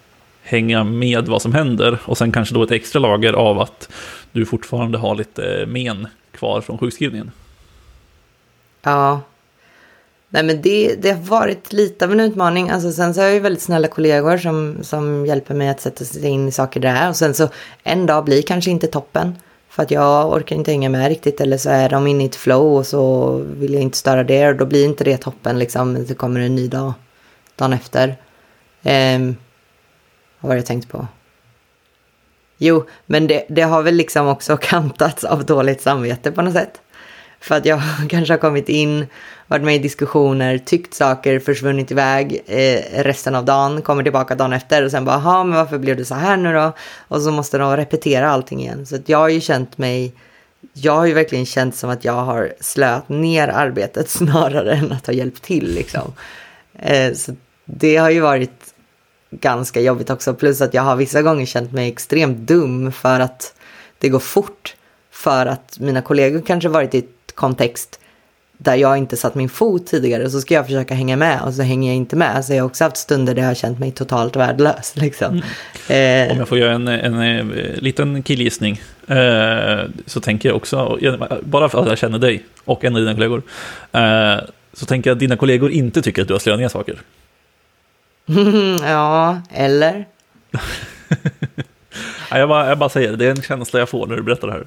hänga 0.43 0.83
med 0.83 1.27
vad 1.27 1.41
som 1.41 1.53
händer 1.53 1.99
och 2.05 2.17
sen 2.17 2.31
kanske 2.31 2.55
då 2.55 2.63
ett 2.63 2.71
extra 2.71 2.99
lager 2.99 3.33
av 3.33 3.59
att 3.59 3.89
du 4.31 4.45
fortfarande 4.45 4.97
har 4.97 5.15
lite 5.15 5.65
men 5.67 6.07
kvar 6.31 6.61
från 6.61 6.77
sjukskrivningen. 6.77 7.31
Ja. 8.81 9.21
Nej 10.35 10.43
men 10.43 10.61
det, 10.61 10.95
det 10.95 11.11
har 11.11 11.19
varit 11.19 11.73
lite 11.73 12.05
av 12.05 12.11
en 12.11 12.19
utmaning. 12.19 12.69
Alltså, 12.69 12.91
sen 12.91 13.13
så 13.13 13.21
har 13.21 13.25
jag 13.25 13.33
ju 13.33 13.39
väldigt 13.39 13.63
snälla 13.63 13.87
kollegor 13.87 14.37
som, 14.37 14.77
som 14.81 15.25
hjälper 15.25 15.53
mig 15.53 15.69
att 15.69 15.81
sätta 15.81 16.05
sig 16.05 16.25
in 16.25 16.47
i 16.47 16.51
saker 16.51 16.79
där. 16.79 17.09
Och 17.09 17.15
sen 17.15 17.33
så 17.33 17.49
en 17.83 18.05
dag 18.05 18.25
blir 18.25 18.41
kanske 18.41 18.71
inte 18.71 18.87
toppen. 18.87 19.35
För 19.69 19.83
att 19.83 19.91
jag 19.91 20.33
orkar 20.33 20.55
inte 20.55 20.71
hänga 20.71 20.89
med 20.89 21.07
riktigt 21.07 21.41
eller 21.41 21.57
så 21.57 21.69
är 21.69 21.89
de 21.89 22.07
inne 22.07 22.23
i 22.23 22.27
ett 22.27 22.35
flow 22.35 22.77
och 22.77 22.87
så 22.87 23.33
vill 23.37 23.73
jag 23.73 23.83
inte 23.83 23.97
störa 23.97 24.23
det 24.23 24.47
och 24.47 24.55
då 24.55 24.65
blir 24.65 24.85
inte 24.85 25.03
det 25.03 25.17
toppen 25.17 25.59
liksom. 25.59 26.05
Det 26.05 26.13
kommer 26.13 26.39
en 26.39 26.55
ny 26.55 26.67
dag 26.67 26.93
dagen 27.55 27.73
efter. 27.73 28.07
Um, 28.83 29.35
vad 30.39 30.49
var 30.49 30.55
det 30.55 30.59
jag 30.59 30.65
tänkt 30.65 30.89
på? 30.89 31.07
Jo, 32.57 32.85
men 33.05 33.27
det, 33.27 33.45
det 33.49 33.61
har 33.61 33.83
väl 33.83 33.95
liksom 33.95 34.27
också 34.27 34.57
kantats 34.61 35.23
av 35.23 35.45
dåligt 35.45 35.81
samvete 35.81 36.31
på 36.31 36.41
något 36.41 36.53
sätt. 36.53 36.81
För 37.45 37.55
att 37.55 37.65
jag 37.65 37.81
kanske 38.09 38.33
har 38.33 38.37
kommit 38.37 38.69
in, 38.69 39.05
varit 39.47 39.63
med 39.63 39.75
i 39.75 39.79
diskussioner, 39.79 40.57
tyckt 40.57 40.93
saker, 40.93 41.39
försvunnit 41.39 41.91
iväg 41.91 42.43
eh, 42.45 43.03
resten 43.03 43.35
av 43.35 43.45
dagen, 43.45 43.81
kommer 43.81 44.03
tillbaka 44.03 44.35
dagen 44.35 44.53
efter 44.53 44.85
och 44.85 44.91
sen 44.91 45.05
bara, 45.05 45.15
jaha, 45.15 45.43
men 45.43 45.57
varför 45.57 45.77
blev 45.77 45.97
det 45.97 46.05
så 46.05 46.15
här 46.15 46.37
nu 46.37 46.53
då? 46.53 46.73
Och 47.07 47.21
så 47.21 47.31
måste 47.31 47.57
de 47.57 47.77
repetera 47.77 48.29
allting 48.29 48.61
igen. 48.61 48.85
Så 48.85 48.95
att 48.95 49.09
jag 49.09 49.17
har 49.17 49.29
ju 49.29 49.41
känt 49.41 49.77
mig, 49.77 50.13
jag 50.73 50.95
har 50.95 51.05
ju 51.05 51.13
verkligen 51.13 51.45
känt 51.45 51.75
som 51.75 51.89
att 51.89 52.05
jag 52.05 52.13
har 52.13 52.53
slöat 52.59 53.09
ner 53.09 53.47
arbetet 53.47 54.09
snarare 54.19 54.75
än 54.75 54.91
att 54.91 55.07
ha 55.07 55.13
hjälpt 55.13 55.43
till 55.43 55.73
liksom. 55.73 56.13
Eh, 56.79 57.13
så 57.13 57.35
det 57.65 57.97
har 57.97 58.09
ju 58.09 58.19
varit 58.19 58.73
ganska 59.31 59.81
jobbigt 59.81 60.09
också. 60.09 60.33
Plus 60.33 60.61
att 60.61 60.73
jag 60.73 60.81
har 60.81 60.95
vissa 60.95 61.21
gånger 61.21 61.45
känt 61.45 61.71
mig 61.71 61.89
extremt 61.89 62.37
dum 62.37 62.91
för 62.91 63.19
att 63.19 63.55
det 63.99 64.09
går 64.09 64.19
fort. 64.19 64.75
För 65.11 65.45
att 65.45 65.79
mina 65.79 66.01
kollegor 66.01 66.41
kanske 66.41 66.69
varit 66.69 66.95
i 66.95 66.97
ett 66.97 67.14
kontext 67.35 67.99
där 68.57 68.75
jag 68.75 68.97
inte 68.97 69.17
satt 69.17 69.35
min 69.35 69.49
fot 69.49 69.87
tidigare 69.87 70.29
så 70.29 70.41
ska 70.41 70.53
jag 70.53 70.65
försöka 70.65 70.93
hänga 70.93 71.15
med 71.15 71.41
och 71.41 71.53
så 71.53 71.61
hänger 71.61 71.89
jag 71.89 71.95
inte 71.95 72.15
med. 72.15 72.45
Så 72.45 72.53
jag 72.53 72.63
har 72.63 72.67
också 72.67 72.83
haft 72.83 72.97
stunder 72.97 73.35
där 73.35 73.41
jag 73.41 73.49
har 73.49 73.55
känt 73.55 73.79
mig 73.79 73.91
totalt 73.91 74.35
värdelös. 74.35 74.95
Liksom. 74.95 75.41
Mm. 75.89 76.27
Eh. 76.27 76.31
Om 76.31 76.37
jag 76.37 76.47
får 76.47 76.57
göra 76.57 76.73
en, 76.73 76.87
en, 76.87 77.13
en 77.13 77.49
liten 77.75 78.23
killgissning 78.23 78.81
eh, 79.07 79.79
så 80.05 80.19
tänker 80.19 80.49
jag 80.49 80.55
också, 80.55 80.99
bara 81.41 81.69
för 81.69 81.81
att 81.81 81.87
jag 81.87 81.97
känner 81.97 82.19
dig 82.19 82.45
och 82.65 82.85
en 82.85 82.95
av 82.95 83.01
dina 83.01 83.13
kollegor, 83.13 83.41
eh, 83.91 84.35
så 84.73 84.85
tänker 84.85 85.09
jag 85.09 85.15
att 85.15 85.19
dina 85.19 85.37
kollegor 85.37 85.71
inte 85.71 86.01
tycker 86.01 86.21
att 86.21 86.27
du 86.27 86.33
har 86.33 86.57
ner 86.57 86.67
saker. 86.67 86.99
ja, 88.91 89.41
eller? 89.53 90.05
jag, 92.29 92.49
bara, 92.49 92.69
jag 92.69 92.77
bara 92.77 92.89
säger 92.89 93.11
det, 93.11 93.17
det 93.17 93.25
är 93.25 93.29
en 93.29 93.41
känsla 93.41 93.79
jag 93.79 93.89
får 93.89 94.07
när 94.07 94.15
du 94.15 94.23
berättar 94.23 94.47
det 94.47 94.53
här. 94.53 94.65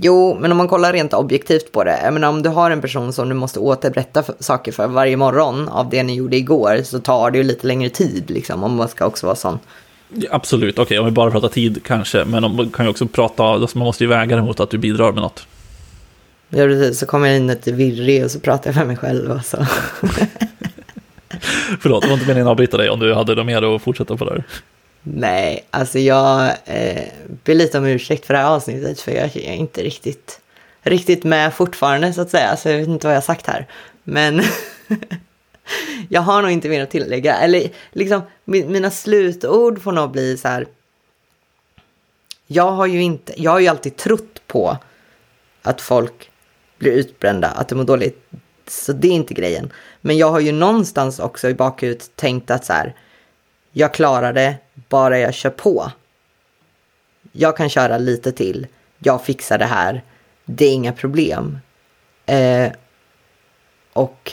Jo, 0.00 0.38
men 0.40 0.52
om 0.52 0.58
man 0.58 0.68
kollar 0.68 0.92
rent 0.92 1.14
objektivt 1.14 1.72
på 1.72 1.84
det. 1.84 2.00
Jag 2.04 2.12
menar, 2.12 2.28
om 2.28 2.42
du 2.42 2.48
har 2.48 2.70
en 2.70 2.80
person 2.80 3.12
som 3.12 3.28
du 3.28 3.34
måste 3.34 3.60
återberätta 3.60 4.22
för, 4.22 4.34
saker 4.40 4.72
för 4.72 4.86
varje 4.86 5.16
morgon 5.16 5.68
av 5.68 5.90
det 5.90 6.02
ni 6.02 6.14
gjorde 6.14 6.36
igår 6.36 6.80
så 6.84 6.98
tar 6.98 7.30
det 7.30 7.38
ju 7.38 7.44
lite 7.44 7.66
längre 7.66 7.90
tid 7.90 8.30
liksom, 8.30 8.64
om 8.64 8.76
man 8.76 8.88
ska 8.88 9.06
också 9.06 9.26
vara 9.26 9.36
sån. 9.36 9.58
Ja, 10.08 10.28
absolut, 10.30 10.78
okej, 10.78 10.82
okay, 10.82 10.98
om 10.98 11.04
vi 11.04 11.10
bara 11.10 11.30
pratar 11.30 11.48
tid 11.48 11.80
kanske, 11.84 12.24
men 12.24 12.44
om, 12.44 12.56
man 12.56 12.70
kan 12.70 12.86
ju 12.86 12.90
också 12.90 13.06
prata, 13.06 13.44
alltså 13.44 13.78
man 13.78 13.86
måste 13.86 14.04
ju 14.04 14.08
väga 14.10 14.36
det 14.36 14.42
mot 14.42 14.60
att 14.60 14.70
du 14.70 14.78
bidrar 14.78 15.12
med 15.12 15.22
något. 15.22 15.46
Ja, 16.48 16.64
precis, 16.64 16.98
så 16.98 17.06
kommer 17.06 17.28
jag 17.28 17.36
in 17.36 17.46
lite 17.46 17.72
virrig 17.72 18.24
och 18.24 18.30
så 18.30 18.40
pratar 18.40 18.70
jag 18.70 18.74
för 18.74 18.84
mig 18.84 18.96
själv 18.96 19.30
och 19.30 19.44
så. 19.44 19.56
Förlåt, 21.80 22.02
det 22.02 22.08
var 22.08 22.14
inte 22.14 22.26
meningen 22.26 22.46
att 22.46 22.50
avbryta 22.50 22.76
dig 22.76 22.90
om 22.90 23.00
du 23.00 23.14
hade 23.14 23.34
något 23.34 23.46
mer 23.46 23.74
att 23.74 23.82
fortsätta 23.82 24.16
på 24.16 24.24
där. 24.24 24.44
Nej, 25.14 25.66
alltså 25.70 25.98
jag 25.98 26.54
eh, 26.64 27.08
ber 27.44 27.54
lite 27.54 27.78
om 27.78 27.84
ursäkt 27.84 28.26
för 28.26 28.34
det 28.34 28.40
här 28.40 28.50
avsnittet 28.50 29.00
för 29.00 29.12
jag, 29.12 29.36
är 29.36 29.52
inte 29.52 29.82
riktigt, 29.82 30.40
riktigt 30.82 31.24
med 31.24 31.54
fortfarande 31.54 32.12
så 32.12 32.20
att 32.20 32.30
säga, 32.30 32.56
så 32.56 32.68
jag 32.68 32.78
vet 32.78 32.88
inte 32.88 33.06
vad 33.06 33.14
jag 33.14 33.20
har 33.20 33.24
sagt 33.26 33.46
här. 33.46 33.66
Men 34.04 34.42
jag 36.08 36.20
har 36.20 36.42
nog 36.42 36.50
inte 36.50 36.68
mer 36.68 36.82
att 36.82 36.90
tillägga, 36.90 37.36
eller 37.36 37.70
liksom 37.92 38.22
mina 38.44 38.90
slutord 38.90 39.82
får 39.82 39.92
nog 39.92 40.10
bli 40.10 40.36
så 40.36 40.48
här. 40.48 40.66
Jag 42.46 42.70
har 42.70 42.86
ju 42.86 43.02
inte, 43.02 43.42
jag 43.42 43.50
har 43.50 43.60
ju 43.60 43.68
alltid 43.68 43.96
trott 43.96 44.42
på 44.46 44.76
att 45.62 45.80
folk 45.80 46.30
blir 46.78 46.92
utbrända, 46.92 47.48
att 47.48 47.68
de 47.68 47.74
mår 47.74 47.84
dåligt. 47.84 48.30
Så 48.66 48.92
det 48.92 49.08
är 49.08 49.12
inte 49.12 49.34
grejen. 49.34 49.72
Men 50.00 50.18
jag 50.18 50.30
har 50.30 50.40
ju 50.40 50.52
någonstans 50.52 51.18
också 51.18 51.48
i 51.48 51.54
bakhuvudet 51.54 52.10
tänkt 52.16 52.50
att 52.50 52.64
så 52.64 52.72
här, 52.72 52.94
jag 53.72 53.94
klarar 53.94 54.32
det 54.32 54.56
bara 54.88 55.18
jag 55.18 55.34
kör 55.34 55.50
på. 55.50 55.92
Jag 57.32 57.56
kan 57.56 57.68
köra 57.68 57.98
lite 57.98 58.32
till, 58.32 58.66
jag 58.98 59.24
fixar 59.24 59.58
det 59.58 59.64
här, 59.64 60.02
det 60.44 60.64
är 60.64 60.72
inga 60.72 60.92
problem. 60.92 61.58
Eh, 62.26 62.72
och 63.92 64.32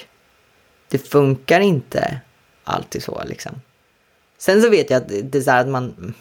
det 0.89 0.97
funkar 0.97 1.59
inte 1.59 2.19
alltid 2.63 3.03
så 3.03 3.23
liksom. 3.25 3.61
Sen 4.37 4.61
så 4.61 4.69
vet 4.69 4.89
jag 4.89 4.97
att 4.97 5.07
det 5.07 5.37
är 5.37 5.41
så 5.41 5.51
här 5.51 5.61
att 5.61 5.67
man 5.67 6.13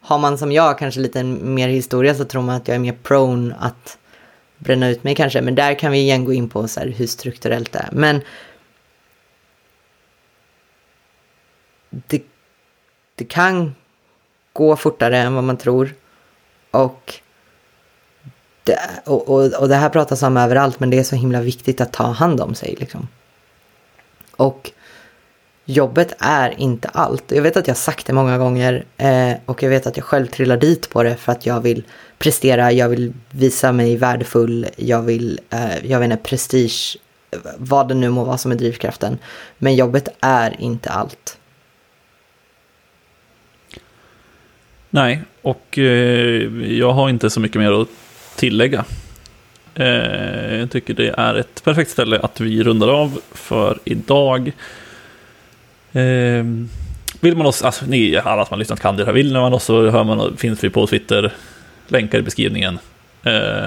har 0.00 0.18
man 0.18 0.38
som 0.38 0.52
jag 0.52 0.78
kanske 0.78 1.00
lite 1.00 1.24
mer 1.24 1.68
historia 1.68 2.14
så 2.14 2.24
tror 2.24 2.42
man 2.42 2.56
att 2.56 2.68
jag 2.68 2.74
är 2.74 2.78
mer 2.78 2.98
prone 3.02 3.54
att 3.60 3.98
bränna 4.58 4.88
ut 4.88 5.04
mig 5.04 5.14
kanske. 5.14 5.42
Men 5.42 5.54
där 5.54 5.74
kan 5.74 5.92
vi 5.92 5.98
igen 5.98 6.24
gå 6.24 6.32
in 6.32 6.48
på 6.48 6.68
så 6.68 6.80
hur 6.80 7.06
strukturellt 7.06 7.72
det 7.72 7.78
är. 7.78 7.88
Men 7.92 8.20
det, 11.90 12.22
det 13.14 13.24
kan 13.24 13.74
gå 14.52 14.76
fortare 14.76 15.18
än 15.18 15.34
vad 15.34 15.44
man 15.44 15.56
tror. 15.56 15.94
Och 16.70 17.14
det, 18.64 18.78
och, 19.04 19.28
och, 19.28 19.52
och 19.52 19.68
det 19.68 19.74
här 19.74 19.88
pratas 19.88 20.22
om 20.22 20.36
överallt 20.36 20.80
men 20.80 20.90
det 20.90 20.98
är 20.98 21.02
så 21.02 21.16
himla 21.16 21.40
viktigt 21.40 21.80
att 21.80 21.92
ta 21.92 22.04
hand 22.04 22.40
om 22.40 22.54
sig. 22.54 22.76
Liksom. 22.78 23.08
Och 24.36 24.70
jobbet 25.64 26.14
är 26.18 26.60
inte 26.60 26.88
allt. 26.88 27.24
Jag 27.32 27.42
vet 27.42 27.56
att 27.56 27.68
jag 27.68 27.76
sagt 27.76 28.06
det 28.06 28.12
många 28.12 28.38
gånger 28.38 28.84
eh, 28.96 29.32
och 29.46 29.62
jag 29.62 29.70
vet 29.70 29.86
att 29.86 29.96
jag 29.96 30.06
själv 30.06 30.26
trillar 30.26 30.56
dit 30.56 30.90
på 30.90 31.02
det 31.02 31.16
för 31.16 31.32
att 31.32 31.46
jag 31.46 31.60
vill 31.60 31.84
prestera, 32.18 32.72
jag 32.72 32.88
vill 32.88 33.12
visa 33.30 33.72
mig 33.72 33.96
värdefull, 33.96 34.66
jag 34.76 35.02
vill, 35.02 35.40
eh, 35.50 35.86
jag 35.86 35.98
vet 35.98 36.10
inte, 36.10 36.22
prestige, 36.22 36.96
vad 37.58 37.88
det 37.88 37.94
nu 37.94 38.10
må 38.10 38.24
vara 38.24 38.38
som 38.38 38.52
är 38.52 38.56
drivkraften. 38.56 39.18
Men 39.58 39.74
jobbet 39.74 40.08
är 40.20 40.60
inte 40.60 40.90
allt. 40.90 41.38
Nej, 44.94 45.22
och 45.42 45.78
eh, 45.78 46.72
jag 46.72 46.92
har 46.92 47.10
inte 47.10 47.30
så 47.30 47.40
mycket 47.40 47.60
mer 47.60 47.82
att 47.82 47.88
tillägga. 48.36 48.84
Eh, 49.74 50.56
jag 50.56 50.70
tycker 50.70 50.94
det 50.94 51.14
är 51.18 51.34
ett 51.34 51.64
perfekt 51.64 51.90
ställe 51.90 52.18
att 52.18 52.40
vi 52.40 52.62
rundar 52.62 52.88
av 52.88 53.20
för 53.32 53.78
idag. 53.84 54.52
Eh, 55.92 56.44
vill 57.20 57.36
man 57.36 57.46
oss, 57.46 57.62
alltså 57.62 57.86
ni 57.86 58.16
alla 58.24 58.44
som 58.44 58.54
har 58.54 58.58
lyssnat 58.58 58.80
kan 58.80 58.96
det 58.96 59.04
här, 59.04 59.12
vill 59.12 59.32
man 59.32 59.54
oss 59.54 59.64
så 59.64 59.90
hör 59.90 60.04
man, 60.04 60.36
finns 60.36 60.64
vi 60.64 60.70
på 60.70 60.86
Twitter, 60.86 61.32
länkar 61.88 62.18
i 62.18 62.22
beskrivningen. 62.22 62.78
Eh, 63.22 63.66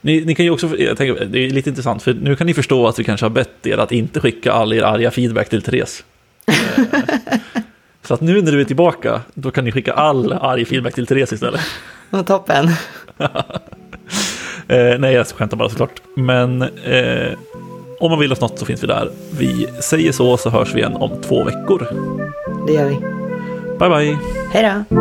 ni, 0.00 0.24
ni, 0.24 0.34
kan 0.34 0.44
ju 0.44 0.50
också, 0.50 0.78
jag 0.78 0.96
tänker, 0.96 1.24
det 1.24 1.38
är 1.38 1.50
lite 1.50 1.70
intressant, 1.70 2.02
för 2.02 2.14
nu 2.14 2.36
kan 2.36 2.46
ni 2.46 2.54
förstå 2.54 2.88
att 2.88 2.98
vi 2.98 3.04
kanske 3.04 3.26
har 3.26 3.30
bett 3.30 3.66
er 3.66 3.78
att 3.78 3.92
inte 3.92 4.20
skicka 4.20 4.52
all 4.52 4.72
er 4.72 4.82
arga 4.82 5.10
feedback 5.10 5.48
till 5.48 5.62
Therese. 5.62 6.04
Så 8.10 8.14
att 8.14 8.20
nu 8.20 8.42
när 8.42 8.52
du 8.52 8.60
är 8.60 8.64
tillbaka, 8.64 9.20
då 9.34 9.50
kan 9.50 9.64
ni 9.64 9.72
skicka 9.72 9.92
all 9.92 10.32
arg 10.32 10.64
feedback 10.64 10.94
till 10.94 11.06
Therese 11.06 11.32
istället. 11.32 11.60
Vad 12.10 12.26
toppen. 12.26 12.68
eh, 14.68 14.98
nej, 14.98 15.14
jag 15.14 15.26
skämtar 15.26 15.56
bara 15.56 15.68
såklart. 15.68 16.02
Men 16.16 16.62
eh, 16.62 17.38
om 18.00 18.10
man 18.10 18.20
vill 18.20 18.32
oss 18.32 18.40
något 18.40 18.58
så 18.58 18.66
finns 18.66 18.82
vi 18.82 18.86
där. 18.86 19.10
Vi 19.38 19.66
säger 19.80 20.12
så, 20.12 20.36
så 20.36 20.50
hörs 20.50 20.74
vi 20.74 20.78
igen 20.78 20.96
om 20.96 21.10
två 21.22 21.44
veckor. 21.44 21.86
Det 22.66 22.72
gör 22.72 22.88
vi. 22.88 22.96
Bye, 23.78 23.88
bye. 23.88 24.18
Hej 24.52 24.84
då. 24.88 24.96